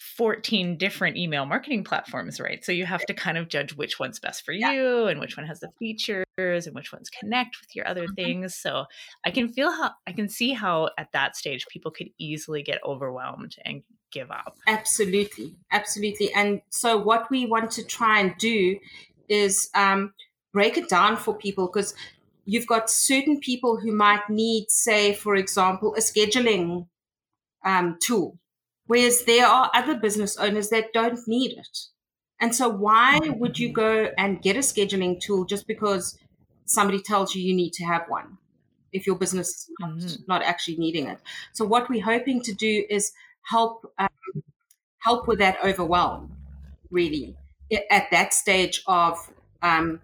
14 0.00 0.78
different 0.78 1.18
email 1.18 1.44
marketing 1.44 1.84
platforms, 1.84 2.40
right? 2.40 2.64
So 2.64 2.72
you 2.72 2.86
have 2.86 3.04
to 3.04 3.12
kind 3.12 3.36
of 3.36 3.48
judge 3.48 3.76
which 3.76 3.98
one's 4.00 4.18
best 4.18 4.46
for 4.46 4.52
you 4.52 5.06
and 5.06 5.20
which 5.20 5.36
one 5.36 5.44
has 5.46 5.60
the 5.60 5.68
features 5.78 6.24
and 6.38 6.74
which 6.74 6.90
ones 6.90 7.10
connect 7.10 7.58
with 7.60 7.76
your 7.76 7.86
other 7.86 8.04
mm-hmm. 8.04 8.14
things. 8.14 8.56
So 8.56 8.86
I 9.26 9.30
can 9.30 9.52
feel 9.52 9.70
how 9.70 9.90
I 10.06 10.12
can 10.12 10.30
see 10.30 10.54
how 10.54 10.88
at 10.96 11.12
that 11.12 11.36
stage 11.36 11.66
people 11.68 11.90
could 11.90 12.08
easily 12.18 12.62
get 12.62 12.78
overwhelmed 12.82 13.56
and 13.66 13.82
give 14.10 14.30
up. 14.30 14.56
Absolutely. 14.66 15.54
Absolutely. 15.70 16.32
And 16.32 16.62
so 16.70 16.96
what 16.96 17.30
we 17.30 17.44
want 17.44 17.70
to 17.72 17.84
try 17.84 18.20
and 18.20 18.34
do 18.38 18.78
is 19.28 19.68
um, 19.74 20.14
break 20.54 20.78
it 20.78 20.88
down 20.88 21.18
for 21.18 21.34
people 21.34 21.66
because 21.66 21.94
you've 22.46 22.66
got 22.66 22.88
certain 22.88 23.38
people 23.38 23.78
who 23.78 23.92
might 23.92 24.30
need, 24.30 24.70
say, 24.70 25.12
for 25.12 25.36
example, 25.36 25.94
a 25.94 26.00
scheduling 26.00 26.86
um, 27.64 27.98
tool 28.02 28.39
Whereas 28.90 29.22
there 29.22 29.46
are 29.46 29.70
other 29.72 29.94
business 29.94 30.36
owners 30.36 30.70
that 30.70 30.92
don't 30.92 31.20
need 31.28 31.52
it. 31.52 31.78
And 32.40 32.52
so, 32.52 32.68
why 32.68 33.20
would 33.24 33.56
you 33.56 33.72
go 33.72 34.10
and 34.18 34.42
get 34.42 34.56
a 34.56 34.66
scheduling 34.70 35.20
tool 35.20 35.44
just 35.44 35.68
because 35.68 36.18
somebody 36.64 37.00
tells 37.00 37.32
you 37.32 37.40
you 37.40 37.54
need 37.54 37.72
to 37.74 37.84
have 37.84 38.02
one 38.08 38.38
if 38.92 39.06
your 39.06 39.14
business 39.14 39.48
is 39.50 39.70
not, 39.78 39.90
mm-hmm. 39.90 40.22
not 40.26 40.42
actually 40.42 40.76
needing 40.78 41.06
it? 41.06 41.20
So, 41.52 41.64
what 41.64 41.88
we're 41.88 42.02
hoping 42.02 42.42
to 42.42 42.52
do 42.52 42.84
is 42.90 43.12
help 43.42 43.86
um, 43.96 44.42
help 44.98 45.28
with 45.28 45.38
that 45.38 45.58
overwhelm, 45.64 46.36
really, 46.90 47.36
at 47.92 48.10
that 48.10 48.34
stage 48.34 48.82
of 48.88 49.16
um, 49.62 50.00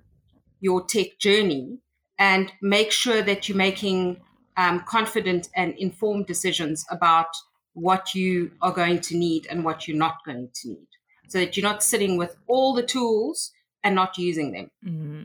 your 0.60 0.86
tech 0.86 1.18
journey, 1.18 1.78
and 2.20 2.52
make 2.62 2.92
sure 2.92 3.20
that 3.20 3.48
you're 3.48 3.58
making 3.58 4.20
um, 4.56 4.84
confident 4.86 5.48
and 5.56 5.74
informed 5.76 6.26
decisions 6.28 6.86
about 6.88 7.34
what 7.76 8.14
you 8.14 8.50
are 8.62 8.72
going 8.72 8.98
to 8.98 9.14
need 9.14 9.46
and 9.50 9.62
what 9.62 9.86
you're 9.86 9.96
not 9.96 10.24
going 10.24 10.48
to 10.54 10.68
need 10.68 10.88
so 11.28 11.38
that 11.38 11.56
you're 11.56 11.64
not 11.64 11.82
sitting 11.82 12.16
with 12.16 12.34
all 12.46 12.72
the 12.72 12.82
tools 12.82 13.52
and 13.84 13.94
not 13.94 14.16
using 14.16 14.52
them. 14.52 14.70
Mm-hmm. 14.82 15.22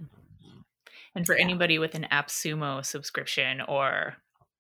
And 1.16 1.26
for 1.26 1.38
yeah. 1.38 1.44
anybody 1.44 1.80
with 1.80 1.96
an 1.96 2.08
AppSumo 2.12 2.86
subscription 2.86 3.62
or 3.62 4.18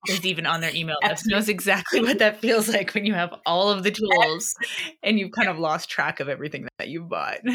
is 0.07 0.25
even 0.25 0.45
on 0.45 0.61
their 0.61 0.73
email 0.73 0.95
list 1.03 1.27
knows 1.27 1.49
exactly 1.49 1.99
what 1.99 2.19
that 2.19 2.39
feels 2.39 2.69
like 2.69 2.93
when 2.93 3.05
you 3.05 3.13
have 3.13 3.33
all 3.45 3.69
of 3.69 3.83
the 3.83 3.91
tools 3.91 4.55
and 5.03 5.19
you've 5.19 5.31
kind 5.31 5.49
of 5.49 5.59
lost 5.59 5.89
track 5.89 6.21
of 6.21 6.29
everything 6.29 6.69
that 6.79 6.87
you 6.87 7.01
bought. 7.01 7.39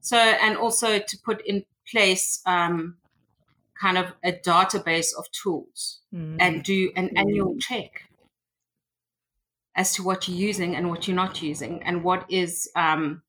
so, 0.00 0.18
and 0.18 0.58
also 0.58 0.98
to 0.98 1.18
put 1.24 1.40
in 1.46 1.64
place 1.90 2.42
um, 2.44 2.96
kind 3.80 3.96
of 3.96 4.12
a 4.22 4.32
database 4.32 5.16
of 5.18 5.24
tools 5.32 6.01
mm. 6.12 6.36
and 6.40 6.62
do 6.62 6.90
an 6.96 7.10
annual 7.16 7.56
check 7.58 8.02
as 9.74 9.94
to 9.94 10.02
what 10.02 10.28
you're 10.28 10.36
using 10.36 10.76
and 10.76 10.88
what 10.90 11.08
you're 11.08 11.16
not 11.16 11.42
using 11.42 11.82
and 11.82 12.04
what 12.04 12.24
is 12.28 12.70
um, 12.76 13.22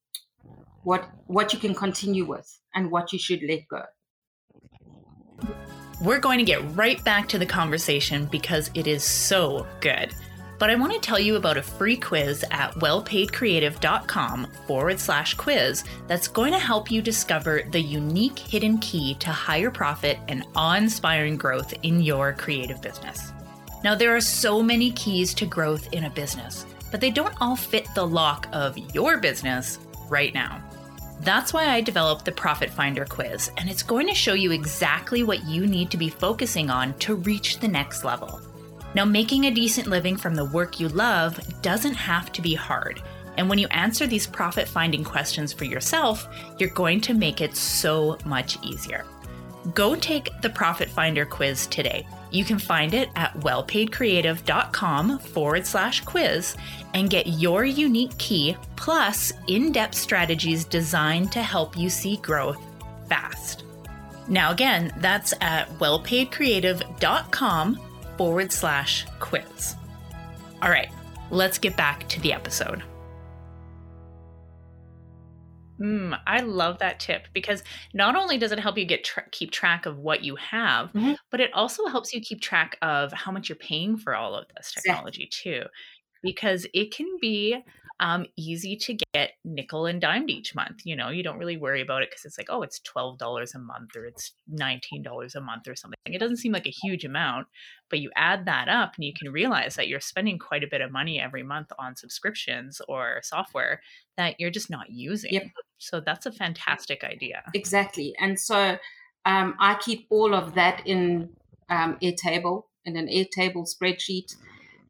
what 0.83 1.09
what 1.27 1.53
you 1.53 1.59
can 1.59 1.73
continue 1.73 2.25
with 2.25 2.59
and 2.75 2.91
what 2.91 3.13
you 3.13 3.19
should 3.19 3.41
let 3.43 3.67
go. 3.67 3.83
We're 6.01 6.19
going 6.19 6.39
to 6.39 6.43
get 6.43 6.61
right 6.75 7.01
back 7.03 7.29
to 7.29 7.37
the 7.37 7.45
conversation 7.45 8.25
because 8.25 8.69
it 8.73 8.87
is 8.87 9.03
so 9.03 9.65
good 9.79 10.13
but 10.63 10.69
I 10.69 10.75
want 10.75 10.93
to 10.93 10.99
tell 10.99 11.19
you 11.19 11.35
about 11.35 11.57
a 11.57 11.61
free 11.61 11.97
quiz 11.97 12.45
at 12.49 12.73
wellpaidcreative.com 12.75 14.47
forward 14.65 14.97
slash 14.97 15.33
quiz 15.33 15.83
that's 16.07 16.29
going 16.29 16.53
to 16.53 16.57
help 16.57 16.89
you 16.89 17.01
discover 17.01 17.63
the 17.71 17.81
unique 17.81 18.39
hidden 18.39 18.77
key 18.77 19.15
to 19.15 19.29
higher 19.29 19.69
profit 19.69 20.19
and 20.29 20.47
awe 20.55 20.75
inspiring 20.75 21.35
growth 21.35 21.73
in 21.83 21.99
your 21.99 22.31
creative 22.31 22.81
business. 22.81 23.33
Now, 23.83 23.93
there 23.93 24.15
are 24.15 24.21
so 24.21 24.63
many 24.63 24.91
keys 24.91 25.33
to 25.33 25.45
growth 25.45 25.91
in 25.91 26.05
a 26.05 26.09
business, 26.09 26.65
but 26.91 27.01
they 27.01 27.11
don't 27.11 27.35
all 27.41 27.57
fit 27.57 27.85
the 27.93 28.07
lock 28.07 28.47
of 28.53 28.77
your 28.95 29.17
business 29.17 29.79
right 30.07 30.33
now. 30.33 30.63
That's 31.19 31.51
why 31.51 31.71
I 31.71 31.81
developed 31.81 32.23
the 32.23 32.31
Profit 32.31 32.69
Finder 32.69 33.03
quiz, 33.03 33.51
and 33.57 33.69
it's 33.69 33.83
going 33.83 34.07
to 34.07 34.15
show 34.15 34.33
you 34.33 34.53
exactly 34.53 35.23
what 35.23 35.43
you 35.43 35.67
need 35.67 35.91
to 35.91 35.97
be 35.97 36.07
focusing 36.07 36.69
on 36.69 36.97
to 36.99 37.15
reach 37.15 37.59
the 37.59 37.67
next 37.67 38.05
level. 38.05 38.39
Now, 38.95 39.05
making 39.05 39.45
a 39.45 39.51
decent 39.51 39.87
living 39.87 40.17
from 40.17 40.35
the 40.35 40.45
work 40.45 40.79
you 40.79 40.87
love 40.89 41.39
doesn't 41.61 41.95
have 41.95 42.31
to 42.33 42.41
be 42.41 42.53
hard. 42.53 43.01
And 43.37 43.49
when 43.49 43.57
you 43.57 43.67
answer 43.69 44.05
these 44.05 44.27
profit 44.27 44.67
finding 44.67 45.03
questions 45.03 45.51
for 45.51 45.65
yourself, 45.65 46.27
you're 46.59 46.69
going 46.69 47.01
to 47.01 47.13
make 47.13 47.41
it 47.41 47.55
so 47.55 48.17
much 48.25 48.63
easier. 48.63 49.05
Go 49.73 49.95
take 49.95 50.29
the 50.41 50.49
Profit 50.49 50.89
Finder 50.89 51.25
quiz 51.25 51.67
today. 51.67 52.05
You 52.31 52.43
can 52.43 52.59
find 52.59 52.93
it 52.93 53.07
at 53.15 53.33
wellpaidcreative.com 53.39 55.19
forward 55.19 55.65
slash 55.65 56.01
quiz 56.01 56.57
and 56.93 57.09
get 57.09 57.27
your 57.27 57.63
unique 57.63 58.17
key 58.17 58.57
plus 58.75 59.31
in 59.47 59.71
depth 59.71 59.95
strategies 59.95 60.65
designed 60.65 61.31
to 61.31 61.41
help 61.41 61.77
you 61.77 61.89
see 61.89 62.17
growth 62.17 62.61
fast. 63.07 63.63
Now, 64.27 64.51
again, 64.51 64.91
that's 64.97 65.33
at 65.41 65.69
wellpaidcreative.com 65.79 67.79
forward 68.17 68.51
slash 68.51 69.05
quiz. 69.19 69.75
All 70.61 70.69
right, 70.69 70.89
let's 71.31 71.57
get 71.57 71.75
back 71.75 72.07
to 72.09 72.19
the 72.21 72.33
episode. 72.33 72.83
Mm, 75.81 76.17
I 76.25 76.41
love 76.41 76.79
that 76.79 76.99
tip 76.99 77.27
because 77.33 77.63
not 77.93 78.15
only 78.15 78.37
does 78.37 78.51
it 78.51 78.59
help 78.59 78.77
you 78.77 78.85
get 78.85 79.03
tra- 79.03 79.27
keep 79.31 79.51
track 79.51 79.85
of 79.85 79.97
what 79.97 80.23
you 80.23 80.35
have, 80.35 80.89
mm-hmm. 80.93 81.13
but 81.31 81.41
it 81.41 81.51
also 81.53 81.87
helps 81.87 82.13
you 82.13 82.21
keep 82.21 82.41
track 82.41 82.77
of 82.81 83.11
how 83.11 83.31
much 83.31 83.49
you're 83.49 83.57
paying 83.57 83.97
for 83.97 84.15
all 84.15 84.35
of 84.35 84.45
this 84.55 84.71
technology 84.71 85.27
too, 85.31 85.63
because 86.21 86.65
it 86.73 86.93
can 86.93 87.17
be 87.19 87.57
um, 88.03 88.25
easy 88.35 88.75
to 88.75 88.97
get 89.13 89.31
nickel 89.45 89.85
and 89.85 90.01
dimed 90.01 90.29
each 90.29 90.53
month. 90.53 90.81
You 90.83 90.93
know, 90.93 91.07
you 91.07 91.23
don't 91.23 91.37
really 91.37 91.55
worry 91.55 91.81
about 91.81 92.03
it 92.03 92.09
because 92.09 92.25
it's 92.25 92.37
like, 92.37 92.49
oh, 92.49 92.61
it's 92.61 92.81
twelve 92.81 93.17
dollars 93.17 93.55
a 93.55 93.59
month 93.59 93.95
or 93.95 94.05
it's 94.05 94.33
nineteen 94.45 95.01
dollars 95.01 95.35
a 95.35 95.41
month 95.41 95.69
or 95.69 95.75
something. 95.75 95.95
It 96.05 96.19
doesn't 96.19 96.37
seem 96.37 96.51
like 96.51 96.67
a 96.67 96.73
huge 96.83 97.05
amount, 97.05 97.47
but 97.89 97.99
you 97.99 98.11
add 98.17 98.45
that 98.45 98.67
up 98.67 98.95
and 98.97 99.05
you 99.05 99.13
can 99.17 99.31
realize 99.31 99.75
that 99.75 99.87
you're 99.87 100.01
spending 100.01 100.37
quite 100.37 100.65
a 100.65 100.67
bit 100.69 100.81
of 100.81 100.91
money 100.91 101.17
every 101.17 101.43
month 101.43 101.71
on 101.79 101.95
subscriptions 101.95 102.81
or 102.89 103.21
software 103.23 103.81
that 104.17 104.35
you're 104.37 104.51
just 104.51 104.69
not 104.69 104.89
using. 104.89 105.33
Yep. 105.33 105.43
So 105.77 106.01
that's 106.01 106.25
a 106.25 106.31
fantastic 106.33 107.05
idea. 107.05 107.41
Exactly, 107.53 108.13
and 108.19 108.37
so 108.37 108.77
um, 109.25 109.55
I 109.59 109.75
keep 109.75 110.07
all 110.09 110.35
of 110.35 110.55
that 110.55 110.85
in 110.85 111.29
um, 111.69 111.97
Airtable 112.03 112.63
in 112.83 112.97
an 112.97 113.07
Airtable 113.07 113.65
spreadsheet 113.65 114.35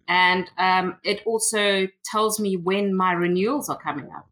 and 0.07 0.49
um, 0.57 0.97
it 1.03 1.21
also 1.25 1.87
tells 2.03 2.39
me 2.39 2.57
when 2.57 2.93
my 2.93 3.13
renewals 3.13 3.69
are 3.69 3.77
coming 3.77 4.09
up. 4.15 4.27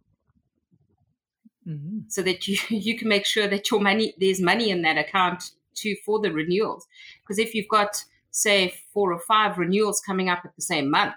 Mm-hmm. 1.67 1.99
So 2.07 2.21
that 2.23 2.47
you, 2.47 2.57
you 2.69 2.97
can 2.97 3.07
make 3.07 3.25
sure 3.25 3.47
that 3.47 3.69
your 3.69 3.79
money 3.79 4.13
there's 4.19 4.41
money 4.41 4.69
in 4.69 4.81
that 4.81 4.97
account 4.97 5.51
too 5.73 5.95
for 6.05 6.19
the 6.19 6.31
renewals. 6.31 6.87
Because 7.21 7.39
if 7.39 7.53
you've 7.53 7.67
got 7.67 8.03
say 8.31 8.73
four 8.93 9.13
or 9.13 9.19
five 9.19 9.57
renewals 9.57 10.01
coming 10.01 10.29
up 10.29 10.41
at 10.45 10.55
the 10.55 10.61
same 10.61 10.89
month 10.89 11.15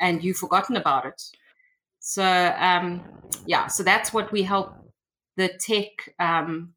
and 0.00 0.24
you've 0.24 0.38
forgotten 0.38 0.76
about 0.76 1.06
it. 1.06 1.22
So 2.00 2.24
um, 2.24 3.02
yeah, 3.46 3.66
so 3.66 3.82
that's 3.82 4.12
what 4.12 4.32
we 4.32 4.42
help 4.42 4.74
the 5.36 5.48
tech 5.48 6.14
um, 6.18 6.74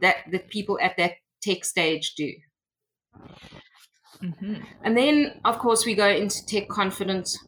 that 0.00 0.16
the 0.30 0.38
people 0.38 0.78
at 0.80 0.96
that 0.96 1.14
tech 1.40 1.64
stage 1.64 2.14
do. 2.14 2.32
Mm-hmm. 4.22 4.54
And 4.82 4.96
then, 4.96 5.40
of 5.44 5.58
course, 5.58 5.86
we 5.86 5.94
go 5.94 6.08
into 6.08 6.44
tech 6.46 6.68
confidence. 6.68 7.38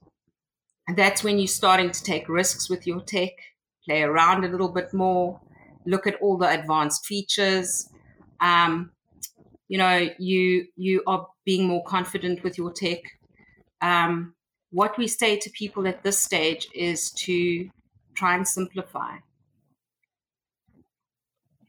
And 0.88 0.96
that's 0.96 1.22
when 1.22 1.38
you're 1.38 1.46
starting 1.46 1.90
to 1.90 2.02
take 2.02 2.28
risks 2.28 2.68
with 2.68 2.86
your 2.86 3.00
tech, 3.00 3.32
play 3.84 4.02
around 4.02 4.44
a 4.44 4.48
little 4.48 4.70
bit 4.72 4.92
more, 4.92 5.40
look 5.86 6.06
at 6.06 6.16
all 6.20 6.36
the 6.36 6.48
advanced 6.48 7.06
features. 7.06 7.88
Um, 8.40 8.90
you 9.68 9.78
know, 9.78 10.08
you 10.18 10.66
you 10.76 11.02
are 11.06 11.26
being 11.44 11.66
more 11.66 11.84
confident 11.84 12.42
with 12.42 12.58
your 12.58 12.72
tech. 12.72 12.98
Um, 13.80 14.34
what 14.70 14.96
we 14.98 15.06
say 15.06 15.38
to 15.38 15.50
people 15.50 15.86
at 15.86 16.02
this 16.02 16.18
stage 16.18 16.68
is 16.74 17.10
to 17.12 17.70
try 18.14 18.34
and 18.34 18.46
simplify. 18.46 19.16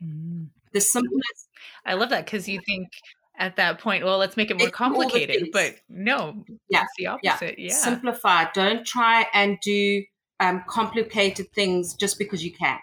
Mm. 0.04 0.50
The 0.74 0.82
simplest. 0.82 1.50
I 1.86 1.94
love 1.94 2.10
that 2.10 2.26
because 2.26 2.48
you 2.48 2.60
think 2.66 2.90
at 3.38 3.56
that 3.56 3.80
point, 3.80 4.06
well, 4.06 4.18
let's 4.18 4.38
make 4.38 4.52
it 4.52 4.58
more 4.58 4.68
it's 4.68 4.76
complicated. 4.76 5.50
But 5.52 5.76
no, 5.90 6.44
yeah, 6.70 6.86
the 6.98 7.08
opposite. 7.08 7.60
Yeah. 7.60 7.70
yeah. 7.70 7.74
Simplify. 7.74 8.46
Don't 8.54 8.86
try 8.86 9.26
and 9.34 9.58
do 9.62 10.04
um, 10.40 10.64
complicated 10.68 11.52
things 11.54 11.96
just 11.96 12.20
because 12.20 12.44
you 12.44 12.52
can. 12.52 12.80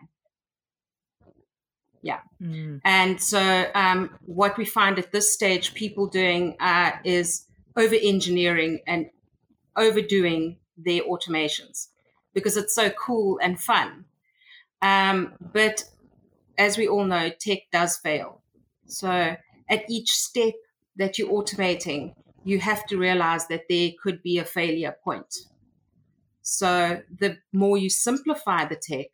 Yeah. 2.03 2.21
Mm. 2.43 2.81
And 2.85 3.21
so, 3.21 3.67
um, 3.75 4.19
what 4.25 4.57
we 4.57 4.65
find 4.65 4.99
at 4.99 5.13
this 5.13 5.33
stage, 5.33 5.75
people 5.75 6.07
doing 6.07 6.57
uh, 6.59 6.93
is 7.05 7.45
over 7.77 7.95
engineering 8.01 8.81
and 8.87 9.11
overdoing 9.77 10.57
their 10.77 11.03
automations 11.03 11.89
because 12.33 12.57
it's 12.57 12.75
so 12.75 12.91
cool 12.91 13.39
and 13.43 13.61
fun. 13.61 14.07
Um, 14.83 15.35
but 15.53 15.85
as 16.57 16.79
we 16.79 16.89
all 16.89 17.05
know, 17.05 17.31
tech 17.39 17.59
does 17.71 17.99
fail. 17.99 18.41
So, 18.87 19.37
at 19.71 19.89
each 19.89 20.11
step 20.11 20.55
that 20.97 21.19
you're 21.19 21.31
automating, 21.31 22.15
you 22.45 22.59
have 22.59 22.85
to 22.87 22.99
realize 22.99 23.47
that 23.49 23.65
there 23.69 23.91
could 24.03 24.23
be 24.23 24.39
a 24.39 24.45
failure 24.45 24.97
point. 25.03 25.35
So 26.43 27.01
the 27.19 27.39
more 27.53 27.79
you 27.79 27.89
simplify 27.89 28.65
the 28.65 28.77
tech, 28.77 29.07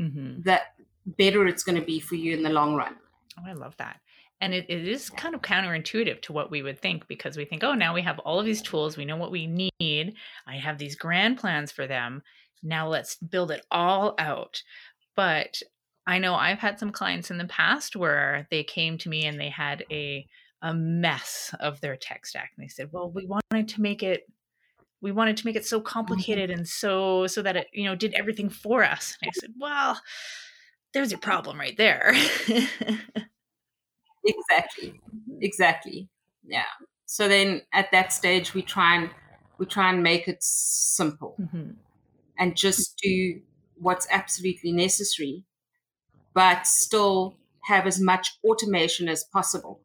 mm-hmm. 0.00 0.42
the 0.42 0.60
better 1.06 1.46
it's 1.46 1.62
going 1.62 1.78
to 1.78 1.84
be 1.84 2.00
for 2.00 2.14
you 2.14 2.36
in 2.36 2.42
the 2.42 2.50
long 2.50 2.74
run. 2.74 2.96
Oh, 3.38 3.42
I 3.46 3.52
love 3.52 3.76
that. 3.76 4.00
And 4.40 4.54
it, 4.54 4.66
it 4.68 4.86
is 4.86 5.10
kind 5.10 5.34
of 5.34 5.42
counterintuitive 5.42 6.22
to 6.22 6.32
what 6.32 6.50
we 6.50 6.62
would 6.62 6.80
think 6.80 7.08
because 7.08 7.36
we 7.36 7.44
think, 7.44 7.64
oh, 7.64 7.74
now 7.74 7.92
we 7.92 8.02
have 8.02 8.20
all 8.20 8.38
of 8.38 8.46
these 8.46 8.62
tools. 8.62 8.96
We 8.96 9.04
know 9.04 9.16
what 9.16 9.32
we 9.32 9.46
need. 9.46 10.14
I 10.46 10.56
have 10.56 10.78
these 10.78 10.94
grand 10.94 11.38
plans 11.38 11.72
for 11.72 11.88
them. 11.88 12.22
Now 12.62 12.88
let's 12.88 13.16
build 13.16 13.50
it 13.50 13.66
all 13.70 14.14
out. 14.18 14.62
But 15.16 15.60
I 16.08 16.18
know 16.18 16.34
I've 16.34 16.58
had 16.58 16.78
some 16.78 16.90
clients 16.90 17.30
in 17.30 17.36
the 17.36 17.44
past 17.44 17.94
where 17.94 18.48
they 18.50 18.64
came 18.64 18.96
to 18.98 19.10
me 19.10 19.26
and 19.26 19.38
they 19.38 19.50
had 19.50 19.84
a 19.92 20.26
a 20.62 20.74
mess 20.74 21.54
of 21.60 21.80
their 21.80 21.96
tech 21.96 22.26
stack 22.26 22.50
and 22.56 22.64
they 22.64 22.68
said, 22.68 22.88
"Well, 22.90 23.12
we 23.14 23.26
wanted 23.26 23.68
to 23.68 23.82
make 23.82 24.02
it 24.02 24.22
we 25.02 25.12
wanted 25.12 25.36
to 25.36 25.46
make 25.46 25.54
it 25.54 25.66
so 25.66 25.78
mm-hmm. 25.78 25.86
complicated 25.86 26.50
and 26.50 26.66
so 26.66 27.26
so 27.26 27.42
that 27.42 27.56
it, 27.56 27.66
you 27.74 27.84
know, 27.84 27.94
did 27.94 28.14
everything 28.14 28.48
for 28.48 28.82
us." 28.82 29.18
And 29.20 29.28
I 29.28 29.32
said, 29.38 29.52
"Well, 29.60 30.00
there's 30.94 31.10
your 31.10 31.20
problem 31.20 31.60
right 31.60 31.76
there." 31.76 32.14
exactly. 34.24 34.98
Exactly. 35.42 36.08
Yeah. 36.42 36.64
So 37.04 37.28
then 37.28 37.60
at 37.74 37.92
that 37.92 38.14
stage 38.14 38.54
we 38.54 38.62
try 38.62 38.96
and 38.96 39.10
we 39.58 39.66
try 39.66 39.90
and 39.90 40.02
make 40.02 40.26
it 40.26 40.38
simple. 40.40 41.36
Mm-hmm. 41.38 41.72
And 42.38 42.56
just 42.56 42.96
do 42.96 43.42
what's 43.74 44.06
absolutely 44.10 44.72
necessary 44.72 45.44
but 46.34 46.66
still 46.66 47.36
have 47.64 47.86
as 47.86 48.00
much 48.00 48.38
automation 48.44 49.08
as 49.08 49.24
possible. 49.24 49.80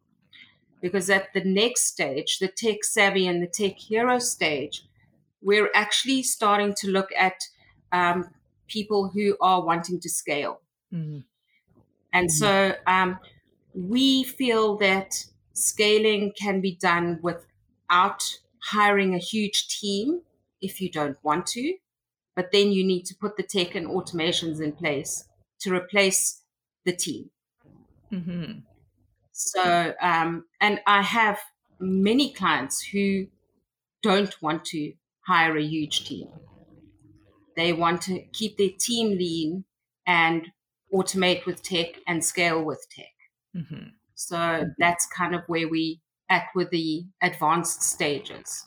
Because 0.82 1.10
at 1.10 1.34
the 1.34 1.44
next 1.44 1.88
stage, 1.88 2.40
the 2.40 2.48
tech 2.48 2.84
savvy 2.84 3.28
and 3.28 3.42
the 3.42 3.48
tech 3.48 3.78
hero 3.78 4.20
stage, 4.20 4.86
we're 5.42 5.70
actually 5.74 6.24
starting 6.24 6.74
to 6.76 6.90
look 6.90 7.10
at 7.18 7.36
um, 7.92 8.30
people 8.68 9.10
who 9.10 9.38
are 9.42 9.64
wanting 9.64 10.00
to 10.00 10.10
scale. 10.10 10.62
Mm-hmm. 10.94 11.20
And 12.12 12.30
mm-hmm. 12.30 12.30
so 12.30 12.76
um, 12.88 13.20
we 13.74 14.24
feel 14.24 14.78
that 14.78 15.26
scaling 15.54 16.34
can 16.40 16.62
be 16.62 16.76
done 16.76 17.20
without 17.22 18.40
hiring 18.60 19.14
a 19.14 19.20
huge 19.20 19.68
team 19.68 20.22
if 20.62 20.80
you 20.82 20.90
don't 20.90 21.18
want 21.24 21.46
to. 21.48 21.76
But 22.36 22.52
then 22.52 22.72
you 22.72 22.84
need 22.84 23.06
to 23.06 23.16
put 23.16 23.38
the 23.38 23.44
tech 23.44 23.76
and 23.76 23.88
automations 23.88 24.62
in 24.62 24.72
place 24.72 25.26
to 25.64 25.74
replace 25.74 26.42
the 26.86 26.94
team. 26.94 27.30
Mm-hmm. 28.12 28.60
So, 29.32 29.94
um, 30.02 30.46
and 30.62 30.80
I 30.86 31.02
have 31.02 31.40
many 31.80 32.34
clients 32.34 32.82
who 32.82 33.28
don't 34.02 34.36
want 34.42 34.66
to 34.66 34.94
hire 35.26 35.58
a 35.58 35.64
huge 35.64 36.06
team. 36.06 36.28
They 37.56 37.74
want 37.74 38.02
to 38.04 38.22
keep 38.34 38.58
their 38.58 38.70
team 38.80 39.18
lean 39.18 39.66
and 40.06 40.48
automate 40.94 41.46
with 41.46 41.64
tech 41.64 41.96
and 42.08 42.24
scale 42.24 42.64
with 42.64 42.86
tech. 42.90 43.14
Mm-hmm. 43.56 43.90
So 44.16 44.66
that's 44.78 45.08
kind 45.08 45.34
of 45.34 45.42
where 45.48 45.68
we 45.68 46.02
at 46.30 46.46
with 46.56 46.70
the 46.70 47.06
advanced 47.22 47.82
stages. 47.84 48.66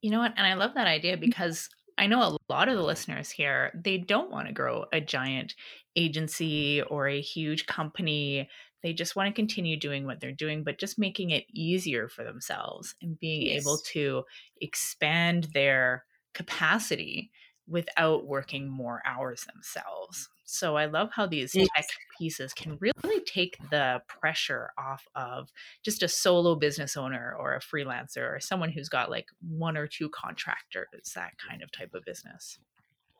You 0.00 0.10
know 0.10 0.20
what? 0.20 0.34
And 0.36 0.46
I 0.46 0.54
love 0.54 0.74
that 0.74 0.86
idea 0.86 1.16
because 1.16 1.68
I 1.98 2.06
know 2.06 2.22
a 2.22 2.52
lot 2.52 2.68
of 2.68 2.76
the 2.76 2.82
listeners 2.82 3.28
here, 3.30 3.72
they 3.74 3.98
don't 3.98 4.30
want 4.30 4.46
to 4.46 4.54
grow 4.54 4.86
a 4.92 5.00
giant 5.00 5.54
agency 5.96 6.80
or 6.82 7.08
a 7.08 7.20
huge 7.20 7.66
company. 7.66 8.48
They 8.82 8.92
just 8.92 9.16
want 9.16 9.28
to 9.28 9.34
continue 9.34 9.76
doing 9.76 10.06
what 10.06 10.20
they're 10.20 10.32
doing, 10.32 10.62
but 10.62 10.78
just 10.78 10.98
making 10.98 11.30
it 11.30 11.44
easier 11.52 12.08
for 12.08 12.22
themselves 12.22 12.94
and 13.02 13.18
being 13.18 13.42
yes. 13.42 13.62
able 13.62 13.78
to 13.92 14.22
expand 14.60 15.48
their 15.52 16.04
capacity 16.34 17.32
without 17.66 18.26
working 18.26 18.68
more 18.68 19.02
hours 19.04 19.44
themselves. 19.52 20.28
So 20.50 20.76
I 20.76 20.86
love 20.86 21.10
how 21.12 21.26
these 21.26 21.54
yes. 21.54 21.68
tech 21.76 21.86
pieces 22.18 22.54
can 22.54 22.78
really 22.80 23.20
take 23.26 23.58
the 23.70 24.00
pressure 24.08 24.70
off 24.78 25.06
of 25.14 25.50
just 25.84 26.02
a 26.02 26.08
solo 26.08 26.54
business 26.54 26.96
owner 26.96 27.36
or 27.38 27.54
a 27.54 27.60
freelancer 27.60 28.34
or 28.34 28.40
someone 28.40 28.70
who's 28.70 28.88
got 28.88 29.10
like 29.10 29.26
one 29.46 29.76
or 29.76 29.86
two 29.86 30.08
contractors, 30.08 31.12
that 31.14 31.32
kind 31.36 31.62
of 31.62 31.70
type 31.70 31.92
of 31.92 32.02
business. 32.06 32.58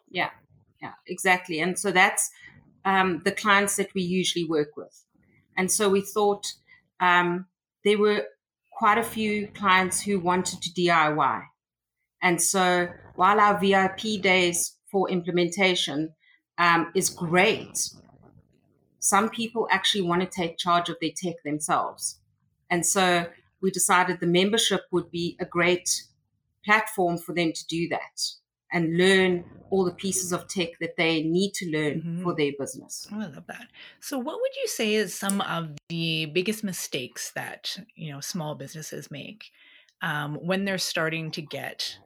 Yeah, 0.09 0.31
yeah, 0.81 0.93
exactly. 1.07 1.61
And 1.61 1.79
so 1.79 1.93
that's 1.93 2.31
um, 2.87 3.21
the 3.27 3.33
clients 3.33 3.77
that 3.77 3.93
we 3.95 4.01
usually 4.01 4.47
work 4.47 4.79
with. 4.79 5.05
And 5.55 5.71
so 5.71 5.91
we 5.91 6.01
thought 6.01 6.47
um, 6.99 7.45
there 7.85 7.99
were 7.99 8.23
quite 8.73 8.97
a 8.97 9.05
few 9.05 9.49
clients 9.49 10.01
who 10.01 10.19
wanted 10.19 10.63
to 10.63 10.71
DIY. 10.71 11.43
And 12.23 12.41
so 12.41 12.89
while 13.17 13.39
our 13.39 13.61
VIP 13.61 14.23
days 14.23 14.79
for 14.91 15.11
implementation 15.11 16.15
um, 16.59 16.91
is 16.95 17.09
great, 17.09 17.91
some 18.99 19.31
people 19.31 19.69
actually 19.71 20.03
want 20.03 20.21
to 20.21 20.27
take 20.27 20.59
charge 20.59 20.89
of 20.89 20.97
their 21.01 21.11
tech 21.17 21.43
themselves. 21.45 22.19
And 22.69 22.85
so 22.85 23.27
we 23.61 23.71
decided 23.71 24.21
the 24.21 24.27
membership 24.27 24.83
would 24.91 25.11
be 25.11 25.37
a 25.41 25.45
great 25.45 26.03
platform 26.65 27.17
for 27.19 27.35
them 27.35 27.53
to 27.53 27.67
do 27.67 27.89
that 27.89 28.33
and 28.71 28.99
learn 28.99 29.45
all 29.71 29.85
the 29.85 29.93
pieces 29.93 30.33
of 30.33 30.47
tech 30.49 30.79
that 30.81 30.97
they 30.97 31.23
need 31.23 31.53
to 31.55 31.71
learn 31.71 32.01
mm-hmm. 32.01 32.23
for 32.23 32.35
their 32.35 32.53
business. 32.59 33.07
Oh, 33.13 33.21
I 33.21 33.27
love 33.27 33.47
that. 33.49 33.67
So 34.01 34.19
what 34.19 34.39
would 34.41 34.57
you 34.61 34.67
say 34.67 34.95
is 34.95 35.15
some 35.15 35.41
of 35.43 35.71
the 35.89 36.27
biggest 36.27 36.63
mistakes 36.63 37.31
that, 37.31 37.79
you 37.95 38.13
know, 38.13 38.21
small 38.21 38.55
businesses 38.55 39.11
make 39.11 39.45
um, 40.03 40.35
when 40.35 40.65
they're 40.65 40.79
starting 40.79 41.31
to 41.33 41.43
get 41.43 41.99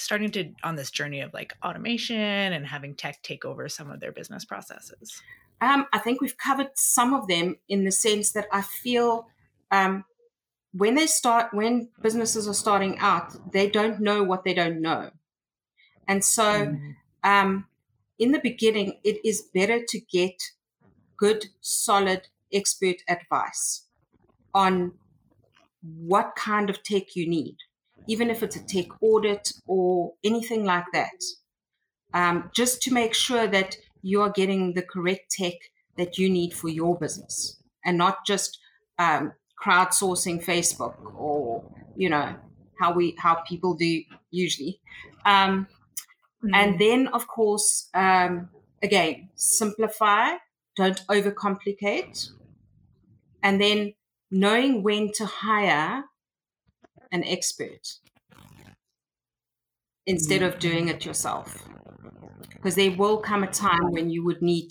starting 0.00 0.30
to 0.32 0.52
on 0.64 0.76
this 0.76 0.90
journey 0.90 1.20
of 1.20 1.32
like 1.32 1.54
automation 1.64 2.16
and 2.16 2.66
having 2.66 2.94
tech 2.94 3.22
take 3.22 3.44
over 3.44 3.68
some 3.68 3.90
of 3.90 4.00
their 4.00 4.12
business 4.12 4.44
processes? 4.44 5.22
Um, 5.60 5.86
I 5.92 5.98
think 5.98 6.20
we've 6.20 6.38
covered 6.38 6.70
some 6.74 7.14
of 7.14 7.26
them 7.26 7.56
in 7.68 7.84
the 7.84 7.92
sense 7.92 8.32
that 8.32 8.46
I 8.52 8.62
feel 8.62 9.26
um, 9.70 10.04
when 10.72 10.94
they 10.94 11.06
start, 11.06 11.52
when 11.52 11.88
businesses 12.00 12.46
are 12.46 12.54
starting 12.54 12.98
out, 12.98 13.52
they 13.52 13.68
don't 13.68 14.00
know 14.00 14.22
what 14.22 14.44
they 14.44 14.54
don't 14.54 14.80
know. 14.80 15.10
And 16.06 16.24
so, 16.24 16.42
mm. 16.42 16.94
um, 17.24 17.66
in 18.18 18.32
the 18.32 18.40
beginning, 18.40 18.98
it 19.04 19.20
is 19.24 19.42
better 19.42 19.80
to 19.88 20.00
get 20.00 20.42
good, 21.16 21.46
solid 21.60 22.28
expert 22.52 22.96
advice 23.08 23.84
on 24.54 24.92
what 25.82 26.34
kind 26.36 26.70
of 26.70 26.82
tech 26.82 27.14
you 27.14 27.28
need, 27.28 27.56
even 28.08 28.30
if 28.30 28.42
it's 28.42 28.56
a 28.56 28.64
tech 28.64 28.86
audit 29.00 29.52
or 29.66 30.14
anything 30.24 30.64
like 30.64 30.86
that, 30.92 31.22
um, 32.14 32.50
just 32.54 32.82
to 32.82 32.92
make 32.92 33.14
sure 33.14 33.46
that 33.46 33.76
you 34.02 34.20
are 34.22 34.30
getting 34.30 34.74
the 34.74 34.82
correct 34.82 35.30
tech 35.30 35.54
that 35.96 36.18
you 36.18 36.28
need 36.28 36.52
for 36.54 36.68
your 36.68 36.98
business 36.98 37.62
and 37.84 37.96
not 37.96 38.26
just 38.26 38.58
um, 38.98 39.32
crowdsourcing 39.62 40.44
Facebook 40.44 40.96
or, 41.14 41.62
you 41.96 42.08
know, 42.08 42.34
how 42.80 42.92
we 42.92 43.14
how 43.18 43.34
people 43.46 43.74
do 43.74 44.02
usually. 44.30 44.80
Um, 45.24 45.68
Mm-hmm. 46.42 46.54
And 46.54 46.78
then, 46.78 47.08
of 47.08 47.26
course, 47.26 47.88
um, 47.94 48.48
again, 48.82 49.30
simplify, 49.34 50.34
don't 50.76 51.04
overcomplicate. 51.08 52.30
And 53.42 53.60
then 53.60 53.94
knowing 54.30 54.82
when 54.82 55.10
to 55.14 55.26
hire 55.26 56.04
an 57.12 57.24
expert 57.24 57.86
instead 60.06 60.42
of 60.42 60.58
doing 60.58 60.88
it 60.88 61.04
yourself. 61.04 61.68
Because 62.54 62.74
there 62.74 62.90
will 62.90 63.18
come 63.18 63.44
a 63.44 63.46
time 63.46 63.90
when 63.90 64.10
you 64.10 64.24
would 64.24 64.42
need 64.42 64.70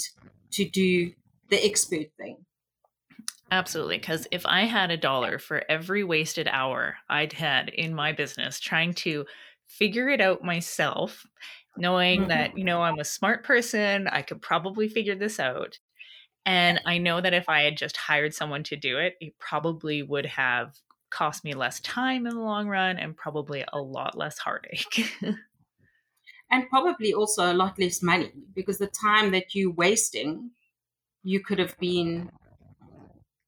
to 0.52 0.66
do 0.66 1.12
the 1.50 1.64
expert 1.64 2.08
thing. 2.18 2.38
Absolutely. 3.50 3.98
Because 3.98 4.28
if 4.32 4.46
I 4.46 4.62
had 4.62 4.92
a 4.92 4.98
dollar 4.98 5.40
for 5.40 5.64
every 5.70 6.04
wasted 6.04 6.50
hour 6.50 6.98
I'd 7.10 7.34
had 7.34 7.70
in 7.70 7.94
my 7.94 8.12
business 8.12 8.60
trying 8.60 8.94
to 8.96 9.26
figure 9.68 10.10
it 10.10 10.20
out 10.20 10.44
myself, 10.44 11.26
knowing 11.78 12.22
mm-hmm. 12.22 12.30
that, 12.30 12.58
you 12.58 12.64
know, 12.64 12.82
I'm 12.82 13.00
a 13.00 13.06
smart 13.06 13.46
person, 13.46 14.08
I 14.08 14.22
could 14.22 14.42
probably 14.42 14.90
figure 14.90 15.16
this 15.16 15.40
out. 15.40 15.80
And 16.46 16.82
I 16.86 16.98
know 16.98 17.22
that 17.22 17.34
if 17.34 17.48
I 17.48 17.62
had 17.62 17.78
just 17.78 17.98
hired 17.98 18.34
someone 18.34 18.64
to 18.64 18.76
do 18.76 18.98
it, 18.98 19.16
it 19.20 19.38
probably 19.40 20.02
would 20.02 20.26
have 20.26 20.74
cost 21.10 21.44
me 21.44 21.54
less 21.54 21.80
time 21.82 22.26
in 22.26 22.36
the 22.36 22.42
long 22.42 22.68
run 22.68 22.98
and 22.98 23.16
probably 23.16 23.64
a 23.72 23.80
lot 23.80 24.18
less 24.18 24.38
heartache. 24.38 25.14
and 26.52 26.70
probably 26.70 27.14
also 27.14 27.52
a 27.52 27.54
lot 27.54 27.80
less 27.80 28.02
money 28.02 28.32
because 28.56 28.78
the 28.78 28.88
time 28.88 29.32
that 29.32 29.54
you're 29.54 29.72
wasting, 29.72 30.52
you 31.24 31.40
could 31.44 31.60
have 31.60 31.78
been 31.80 32.30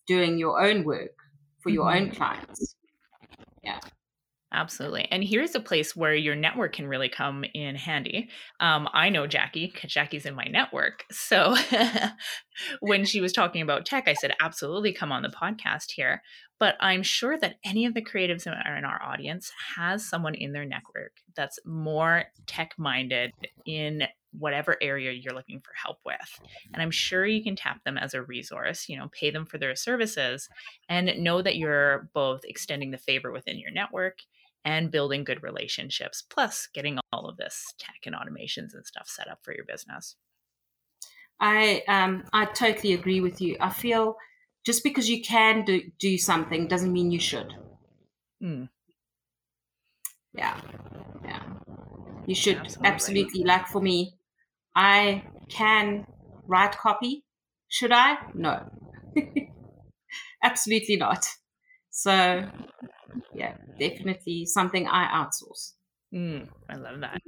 doing 0.07 0.37
your 0.37 0.61
own 0.61 0.83
work 0.83 1.15
for 1.59 1.69
your 1.69 1.85
mm-hmm. 1.85 2.05
own 2.05 2.11
clients. 2.11 2.75
Yeah. 3.63 3.79
Absolutely. 4.51 5.07
And 5.11 5.23
here's 5.23 5.53
a 5.53 5.59
place 5.59 5.95
where 5.95 6.15
your 6.15 6.35
network 6.35 6.73
can 6.73 6.87
really 6.87 7.09
come 7.09 7.45
in 7.53 7.75
handy. 7.75 8.29
Um, 8.59 8.89
I 8.93 9.09
know 9.09 9.27
Jacqui 9.27 9.71
because 9.71 9.91
Jacqui's 9.91 10.25
in 10.25 10.33
my 10.33 10.45
network. 10.45 11.03
So 11.11 11.55
when 12.79 13.05
she 13.05 13.21
was 13.21 13.31
talking 13.31 13.61
about 13.61 13.85
tech, 13.85 14.07
I 14.07 14.13
said, 14.13 14.33
absolutely 14.41 14.91
come 14.91 15.11
on 15.11 15.21
the 15.21 15.29
podcast 15.29 15.91
here. 15.91 16.23
But 16.59 16.75
I'm 16.79 17.03
sure 17.03 17.37
that 17.39 17.55
any 17.63 17.85
of 17.85 17.93
the 17.93 18.01
creatives 18.01 18.45
in 18.45 18.53
our, 18.53 18.77
in 18.77 18.85
our 18.85 19.01
audience 19.01 19.51
has 19.75 20.07
someone 20.07 20.35
in 20.35 20.51
their 20.51 20.65
network 20.65 21.13
that's 21.35 21.59
more 21.65 22.25
tech 22.47 22.73
minded 22.77 23.31
in 23.65 24.03
whatever 24.37 24.77
area 24.81 25.11
you're 25.11 25.33
looking 25.33 25.59
for 25.59 25.71
help 25.73 25.97
with. 26.05 26.39
And 26.73 26.81
I'm 26.81 26.91
sure 26.91 27.25
you 27.25 27.43
can 27.43 27.55
tap 27.55 27.83
them 27.83 27.97
as 27.97 28.13
a 28.13 28.21
resource, 28.21 28.87
you 28.87 28.97
know, 28.97 29.09
pay 29.11 29.31
them 29.31 29.45
for 29.45 29.57
their 29.57 29.75
services 29.75 30.49
and 30.87 31.23
know 31.23 31.41
that 31.41 31.55
you're 31.55 32.09
both 32.13 32.41
extending 32.43 32.91
the 32.91 32.97
favor 32.97 33.31
within 33.31 33.57
your 33.57 33.71
network 33.71 34.19
and 34.65 34.91
building 34.91 35.23
good 35.23 35.41
relationships, 35.41 36.21
plus 36.29 36.67
getting 36.73 36.99
all 37.13 37.27
of 37.27 37.37
this 37.37 37.73
tech 37.79 38.01
and 38.05 38.15
automations 38.15 38.73
and 38.73 38.85
stuff 38.85 39.07
set 39.07 39.29
up 39.29 39.39
for 39.41 39.53
your 39.53 39.65
business. 39.65 40.15
I 41.39 41.83
um 41.87 42.25
I 42.33 42.45
totally 42.45 42.93
agree 42.93 43.21
with 43.21 43.41
you. 43.41 43.55
I 43.61 43.69
feel 43.69 44.17
just 44.65 44.83
because 44.83 45.09
you 45.09 45.21
can 45.21 45.65
do, 45.65 45.81
do 45.99 46.17
something 46.17 46.67
doesn't 46.67 46.91
mean 46.91 47.11
you 47.11 47.19
should. 47.19 47.53
Mm. 48.43 48.69
Yeah. 50.33 50.59
Yeah. 51.23 51.43
You 52.25 52.35
should 52.35 52.57
absolutely. 52.57 52.87
absolutely 52.87 53.43
like 53.43 53.67
for 53.67 53.81
me, 53.81 54.13
I 54.75 55.23
can 55.49 56.05
write 56.47 56.77
copy. 56.77 57.25
Should 57.67 57.91
I? 57.91 58.17
No. 58.33 58.69
absolutely 60.43 60.97
not. 60.97 61.25
So 61.89 62.47
yeah, 63.33 63.55
definitely 63.79 64.45
something 64.45 64.87
I 64.87 65.07
outsource. 65.07 65.73
Mm, 66.13 66.47
I 66.69 66.75
love 66.75 67.01
that. 67.01 67.21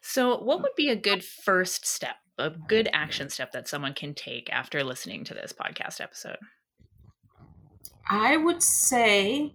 So, 0.00 0.42
what 0.42 0.60
would 0.62 0.74
be 0.76 0.88
a 0.88 0.96
good 0.96 1.24
first 1.24 1.86
step, 1.86 2.16
a 2.38 2.50
good 2.50 2.88
action 2.92 3.30
step 3.30 3.52
that 3.52 3.68
someone 3.68 3.94
can 3.94 4.14
take 4.14 4.50
after 4.52 4.82
listening 4.82 5.24
to 5.24 5.34
this 5.34 5.52
podcast 5.52 6.00
episode? 6.00 6.38
I 8.08 8.36
would 8.36 8.62
say 8.62 9.54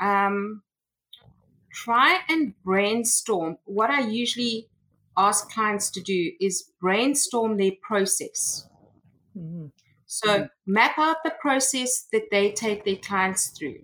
um, 0.00 0.62
try 1.72 2.20
and 2.28 2.54
brainstorm. 2.64 3.58
What 3.64 3.90
I 3.90 4.00
usually 4.00 4.68
ask 5.16 5.50
clients 5.50 5.90
to 5.92 6.00
do 6.00 6.32
is 6.40 6.70
brainstorm 6.80 7.56
their 7.56 7.72
process. 7.82 8.68
Mm-hmm. 9.36 9.66
So, 10.06 10.28
mm-hmm. 10.28 10.72
map 10.72 10.98
out 10.98 11.16
the 11.24 11.34
process 11.40 12.06
that 12.12 12.30
they 12.30 12.52
take 12.52 12.84
their 12.84 12.96
clients 12.96 13.48
through 13.48 13.80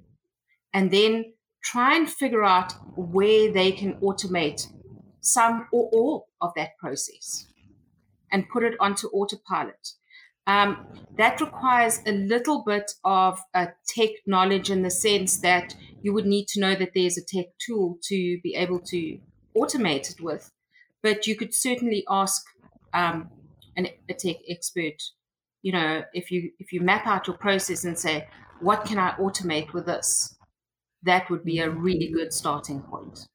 and 0.73 0.91
then 0.91 1.33
try 1.63 1.97
and 1.97 2.09
figure 2.09 2.45
out 2.45 2.75
where 2.97 3.53
they 3.53 3.73
can 3.73 3.95
automate 3.95 4.67
some 5.21 5.67
or 5.73 5.89
all 5.93 6.29
of 6.41 6.53
that 6.57 6.77
process 6.79 7.47
and 8.33 8.49
put 8.49 8.63
it 8.63 8.75
onto 8.81 9.09
autopilot. 9.09 9.95
Um, 10.51 10.87
that 11.17 11.41
requires 11.41 12.01
a 12.07 12.13
little 12.13 12.63
bit 12.65 12.93
of 13.05 13.41
tech 13.87 14.11
knowledge 14.27 14.71
in 14.71 14.83
the 14.83 14.91
sense 14.91 15.41
that 15.41 15.75
you 16.03 16.13
would 16.15 16.27
need 16.27 16.47
to 16.49 16.61
know 16.61 16.75
that 16.75 16.93
there's 16.95 17.19
a 17.19 17.25
tech 17.25 17.47
tool 17.65 17.99
to 18.05 18.41
be 18.43 18.55
able 18.55 18.81
to 18.81 19.19
automate 19.57 20.11
it 20.11 20.21
with. 20.21 20.51
But 21.03 21.27
you 21.27 21.37
could 21.37 21.55
certainly 21.55 22.05
ask 22.09 22.43
um, 22.95 23.31
an, 23.77 23.89
a 24.09 24.15
tech 24.15 24.37
expert, 24.49 25.03
you 25.63 25.73
know, 25.73 26.03
if 26.15 26.31
you 26.31 26.51
if 26.59 26.73
you 26.73 26.81
map 26.81 27.07
out 27.07 27.27
your 27.27 27.37
process 27.37 27.85
and 27.85 27.99
say, 27.99 28.27
what 28.61 28.85
can 28.85 28.99
I 28.99 29.11
automate 29.13 29.73
with 29.73 29.87
this? 29.87 30.37
that 31.03 31.31
would 31.31 31.45
be 31.45 31.61
a 31.61 31.71
really 31.71 32.09
good 32.09 32.33
starting 32.33 32.81
point. 32.81 33.27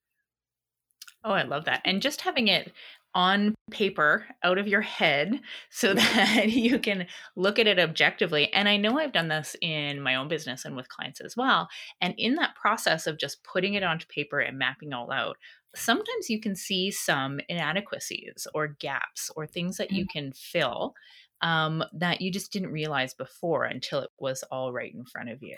Oh, 1.23 1.32
I 1.32 1.43
love 1.43 1.65
that. 1.65 1.82
And 1.86 2.01
just 2.01 2.21
having 2.21 2.47
it 2.47 2.71
on 3.15 3.56
paper 3.71 4.25
out 4.43 4.58
of 4.58 4.67
your 4.67 4.82
head 4.82 5.39
so 5.71 5.93
that 5.95 6.49
you 6.49 6.78
can 6.78 7.08
look 7.36 7.58
at 7.58 7.67
it 7.67 7.80
objectively. 7.80 8.51
And 8.54 8.69
I 8.69 8.78
know 8.78 8.99
I've 8.99 9.13
done 9.13 9.30
this 9.30 9.56
in 9.62 10.01
my 10.01 10.15
own 10.15 10.28
business 10.28 10.65
and 10.65 10.75
with 10.75 10.89
clients 10.89 11.21
as 11.21 11.36
well. 11.36 11.69
And 12.01 12.13
in 12.17 12.36
that 12.36 12.56
process 12.56 13.08
of 13.08 13.17
just 13.17 13.43
putting 13.43 13.73
it 13.73 13.84
onto 13.84 14.06
paper 14.08 14.39
and 14.39 14.60
mapping 14.60 14.93
all 14.93 15.12
out, 15.12 15.38
sometimes 15.73 16.30
you 16.30 16.39
can 16.39 16.56
see 16.56 16.91
some 16.91 17.39
inadequacies 17.49 18.47
or 18.54 18.67
gaps 18.80 19.32
or 19.36 19.47
things 19.47 19.78
that 19.78 19.91
you 19.91 20.06
mm. 20.06 20.10
can 20.10 20.34
fill 20.34 20.93
um, 21.41 21.84
that 21.93 22.21
you 22.21 22.32
just 22.32 22.51
didn't 22.51 22.71
realize 22.71 23.13
before 23.13 23.65
until 23.65 23.99
it 23.99 24.10
was 24.19 24.43
all 24.51 24.71
right 24.71 24.93
in 24.93 25.06
front 25.06 25.30
of 25.30 25.41
you. 25.41 25.56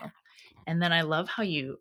And 0.66 0.82
then 0.82 0.92
I 0.92 1.02
love 1.02 1.30
how 1.30 1.44
you 1.44 1.80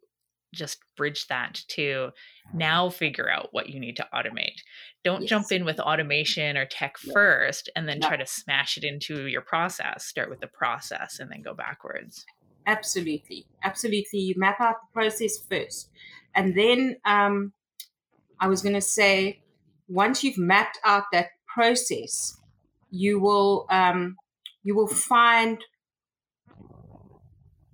just 0.54 0.78
bridge 0.96 1.26
that 1.28 1.60
to 1.68 2.10
now 2.54 2.88
figure 2.88 3.30
out 3.30 3.48
what 3.52 3.68
you 3.68 3.78
need 3.80 3.96
to 3.96 4.06
automate. 4.14 4.56
Don't 5.04 5.22
yes. 5.22 5.30
jump 5.30 5.52
in 5.52 5.64
with 5.64 5.80
automation 5.80 6.56
or 6.56 6.66
tech 6.66 6.96
first 6.98 7.70
and 7.76 7.88
then 7.88 8.00
try 8.00 8.16
to 8.16 8.26
smash 8.26 8.76
it 8.76 8.84
into 8.84 9.26
your 9.26 9.42
process. 9.42 10.06
Start 10.06 10.30
with 10.30 10.40
the 10.40 10.46
process 10.46 11.18
and 11.18 11.30
then 11.30 11.42
go 11.42 11.54
backwards. 11.54 12.24
Absolutely. 12.66 13.46
Absolutely. 13.62 14.20
You 14.20 14.34
map 14.36 14.60
out 14.60 14.76
the 14.80 14.92
process 14.92 15.38
first. 15.38 15.90
And 16.34 16.56
then 16.56 16.96
um, 17.04 17.52
I 18.40 18.48
was 18.48 18.62
going 18.62 18.74
to 18.74 18.80
say, 18.80 19.40
once 19.88 20.24
you've 20.24 20.38
mapped 20.38 20.78
out 20.84 21.04
that 21.12 21.28
process, 21.46 22.36
you 22.90 23.20
will 23.20 23.66
um, 23.70 24.16
you 24.62 24.74
will 24.74 24.88
find 24.88 25.62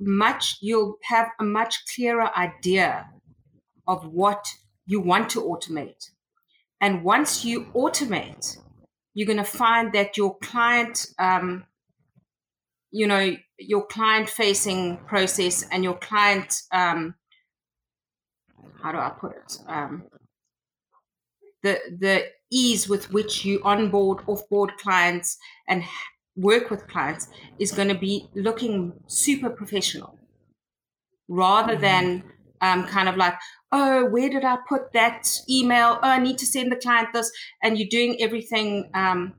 much 0.04 0.58
you'll 0.60 0.98
have 1.02 1.28
a 1.40 1.44
much 1.44 1.84
clearer 1.94 2.30
idea 2.36 3.08
of 3.86 4.06
what 4.06 4.46
you 4.86 5.00
want 5.00 5.30
to 5.30 5.42
automate. 5.42 6.10
And 6.80 7.04
once 7.04 7.44
you 7.44 7.66
automate 7.74 8.58
you're 9.14 9.26
going 9.26 9.38
to 9.38 9.44
find 9.44 9.92
that 9.92 10.16
your 10.16 10.38
client 10.38 11.06
um, 11.18 11.64
you 12.90 13.06
know 13.06 13.36
your 13.58 13.86
client 13.86 14.28
facing 14.28 14.98
process 15.06 15.64
and 15.70 15.84
your 15.84 15.96
client 15.96 16.62
um, 16.72 17.14
how 18.82 18.92
do 18.92 18.98
i 18.98 19.10
put 19.10 19.32
it? 19.32 19.58
Um, 19.66 20.04
the 21.62 21.78
the 21.98 22.26
ease 22.50 22.88
with 22.88 23.10
which 23.12 23.44
you 23.44 23.60
onboard 23.64 24.18
offboard 24.26 24.76
clients 24.76 25.38
and 25.68 25.82
work 26.36 26.70
with 26.70 26.88
clients 26.88 27.28
is 27.58 27.72
going 27.72 27.88
to 27.88 27.94
be 27.94 28.28
looking 28.34 28.92
super 29.06 29.50
professional 29.50 30.18
rather 31.28 31.74
mm-hmm. 31.74 31.82
than 31.82 32.24
um, 32.60 32.86
kind 32.86 33.08
of 33.08 33.16
like, 33.16 33.34
oh, 33.72 34.06
where 34.06 34.30
did 34.30 34.44
I 34.44 34.58
put 34.68 34.92
that 34.92 35.28
email? 35.50 35.98
Oh, 36.02 36.08
I 36.08 36.18
need 36.18 36.38
to 36.38 36.46
send 36.46 36.70
the 36.70 36.76
client 36.76 37.08
this. 37.12 37.30
And 37.62 37.76
you're 37.76 37.88
doing 37.88 38.16
everything, 38.20 38.90
um, 38.94 39.34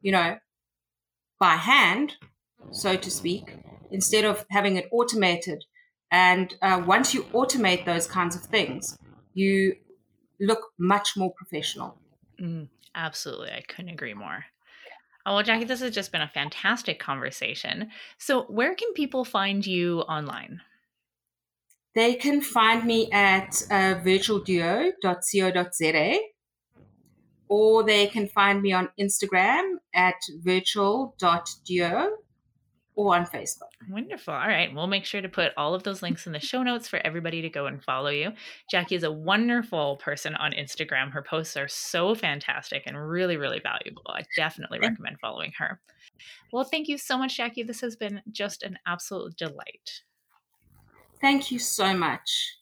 you 0.00 0.12
know, 0.12 0.38
by 1.38 1.54
hand, 1.54 2.14
so 2.70 2.96
to 2.96 3.10
speak, 3.10 3.56
instead 3.90 4.24
of 4.24 4.46
having 4.50 4.76
it 4.76 4.88
automated. 4.90 5.64
And 6.10 6.54
uh, 6.62 6.82
once 6.84 7.12
you 7.12 7.24
automate 7.34 7.84
those 7.84 8.06
kinds 8.06 8.34
of 8.34 8.42
things, 8.42 8.96
you 9.34 9.76
look 10.40 10.60
much 10.78 11.16
more 11.16 11.32
professional. 11.36 11.98
Mm, 12.40 12.68
absolutely. 12.94 13.50
I 13.50 13.62
couldn't 13.68 13.90
agree 13.90 14.14
more. 14.14 14.46
Oh, 15.28 15.34
well, 15.34 15.44
Jacqui, 15.44 15.68
this 15.68 15.80
has 15.80 15.94
just 15.94 16.10
been 16.10 16.22
a 16.22 16.28
fantastic 16.28 16.98
conversation. 16.98 17.90
So, 18.16 18.44
where 18.44 18.74
can 18.74 18.94
people 18.94 19.26
find 19.26 19.66
you 19.66 20.00
online? 20.00 20.62
They 21.94 22.14
can 22.14 22.40
find 22.40 22.86
me 22.86 23.10
at 23.12 23.62
uh, 23.70 23.96
virtualduo.co.za 24.02 26.18
or 27.48 27.84
they 27.84 28.06
can 28.06 28.28
find 28.28 28.62
me 28.62 28.72
on 28.72 28.88
Instagram 28.98 29.74
at 29.94 30.14
virtual.duo 30.42 32.08
on 33.06 33.24
Facebook. 33.24 33.70
Wonderful. 33.88 34.34
All 34.34 34.48
right. 34.48 34.74
We'll 34.74 34.88
make 34.88 35.04
sure 35.04 35.22
to 35.22 35.28
put 35.28 35.52
all 35.56 35.74
of 35.74 35.84
those 35.84 36.02
links 36.02 36.26
in 36.26 36.32
the 36.32 36.40
show 36.40 36.62
notes 36.62 36.88
for 36.88 36.98
everybody 37.04 37.40
to 37.42 37.48
go 37.48 37.66
and 37.66 37.82
follow 37.82 38.10
you. 38.10 38.32
Jacqui 38.72 38.96
is 38.96 39.04
a 39.04 39.12
wonderful 39.12 39.96
person 39.96 40.34
on 40.34 40.52
Instagram. 40.52 41.12
Her 41.12 41.22
posts 41.22 41.56
are 41.56 41.68
so 41.68 42.14
fantastic 42.14 42.82
and 42.86 42.96
really, 43.00 43.36
really 43.36 43.60
valuable. 43.60 44.02
I 44.08 44.24
definitely 44.36 44.80
recommend 44.80 45.20
following 45.20 45.52
her. 45.58 45.80
Well, 46.52 46.64
thank 46.64 46.88
you 46.88 46.98
so 46.98 47.16
much, 47.16 47.38
Jacqui. 47.38 47.66
This 47.66 47.80
has 47.80 47.94
been 47.94 48.20
just 48.32 48.62
an 48.64 48.78
absolute 48.86 49.36
delight. 49.36 50.02
Thank 51.20 51.50
you 51.50 51.58
so 51.58 51.94
much. 51.94 52.57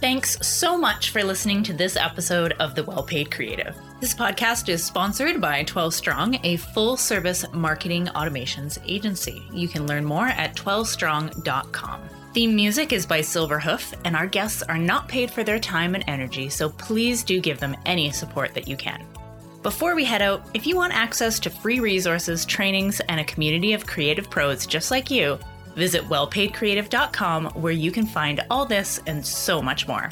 Thanks 0.00 0.38
so 0.46 0.78
much 0.78 1.10
for 1.10 1.24
listening 1.24 1.64
to 1.64 1.72
this 1.72 1.96
episode 1.96 2.52
of 2.60 2.76
The 2.76 2.84
Well 2.84 3.02
Paid 3.02 3.32
Creative. 3.32 3.74
This 4.00 4.14
podcast 4.14 4.68
is 4.68 4.84
sponsored 4.84 5.40
by 5.40 5.64
12 5.64 5.92
Strong, 5.92 6.38
a 6.44 6.56
full 6.56 6.96
service 6.96 7.44
marketing 7.52 8.06
automations 8.14 8.78
agency. 8.86 9.42
You 9.52 9.66
can 9.66 9.88
learn 9.88 10.04
more 10.04 10.28
at 10.28 10.54
12strong.com. 10.54 12.00
Theme 12.32 12.54
music 12.54 12.92
is 12.92 13.06
by 13.06 13.18
Silverhoof, 13.18 13.92
and 14.04 14.14
our 14.14 14.28
guests 14.28 14.62
are 14.62 14.78
not 14.78 15.08
paid 15.08 15.32
for 15.32 15.42
their 15.42 15.58
time 15.58 15.96
and 15.96 16.04
energy, 16.06 16.48
so 16.48 16.68
please 16.68 17.24
do 17.24 17.40
give 17.40 17.58
them 17.58 17.74
any 17.84 18.12
support 18.12 18.54
that 18.54 18.68
you 18.68 18.76
can. 18.76 19.04
Before 19.64 19.96
we 19.96 20.04
head 20.04 20.22
out, 20.22 20.46
if 20.54 20.64
you 20.64 20.76
want 20.76 20.94
access 20.94 21.40
to 21.40 21.50
free 21.50 21.80
resources, 21.80 22.44
trainings, 22.44 23.00
and 23.08 23.18
a 23.18 23.24
community 23.24 23.72
of 23.72 23.88
creative 23.88 24.30
pros 24.30 24.64
just 24.64 24.92
like 24.92 25.10
you, 25.10 25.40
visit 25.78 26.02
wellpaidcreative.com 26.02 27.46
where 27.54 27.72
you 27.72 27.90
can 27.90 28.06
find 28.06 28.44
all 28.50 28.66
this 28.66 29.00
and 29.06 29.24
so 29.24 29.62
much 29.62 29.88
more. 29.88 30.10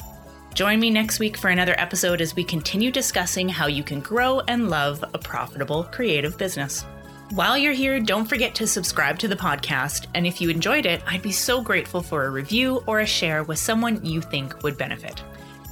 Join 0.55 0.79
me 0.79 0.89
next 0.89 1.19
week 1.19 1.37
for 1.37 1.49
another 1.49 1.75
episode 1.77 2.19
as 2.19 2.35
we 2.35 2.43
continue 2.43 2.89
discussing 2.89 3.47
how 3.47 3.67
you 3.67 3.83
can 3.83 3.99
grow 3.99 4.39
and 4.47 4.71
love 4.71 5.03
a 5.13 5.19
profitable 5.19 5.83
creative 5.83 6.35
business. 6.37 6.83
While 7.31 7.57
you're 7.57 7.73
here, 7.73 7.99
don't 7.99 8.25
forget 8.25 8.55
to 8.55 8.65
subscribe 8.65 9.19
to 9.19 9.27
the 9.27 9.35
podcast. 9.35 10.07
And 10.15 10.25
if 10.25 10.41
you 10.41 10.49
enjoyed 10.49 10.85
it, 10.85 11.03
I'd 11.05 11.21
be 11.21 11.31
so 11.31 11.61
grateful 11.61 12.01
for 12.01 12.25
a 12.25 12.31
review 12.31 12.81
or 12.87 13.01
a 13.01 13.05
share 13.05 13.43
with 13.43 13.59
someone 13.59 14.03
you 14.03 14.21
think 14.21 14.63
would 14.63 14.77
benefit. 14.77 15.21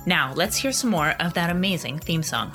Now, 0.05 0.33
let's 0.35 0.57
hear 0.57 0.71
some 0.71 0.91
more 0.91 1.15
of 1.19 1.33
that 1.33 1.49
amazing 1.49 1.97
theme 1.99 2.21
song. 2.21 2.51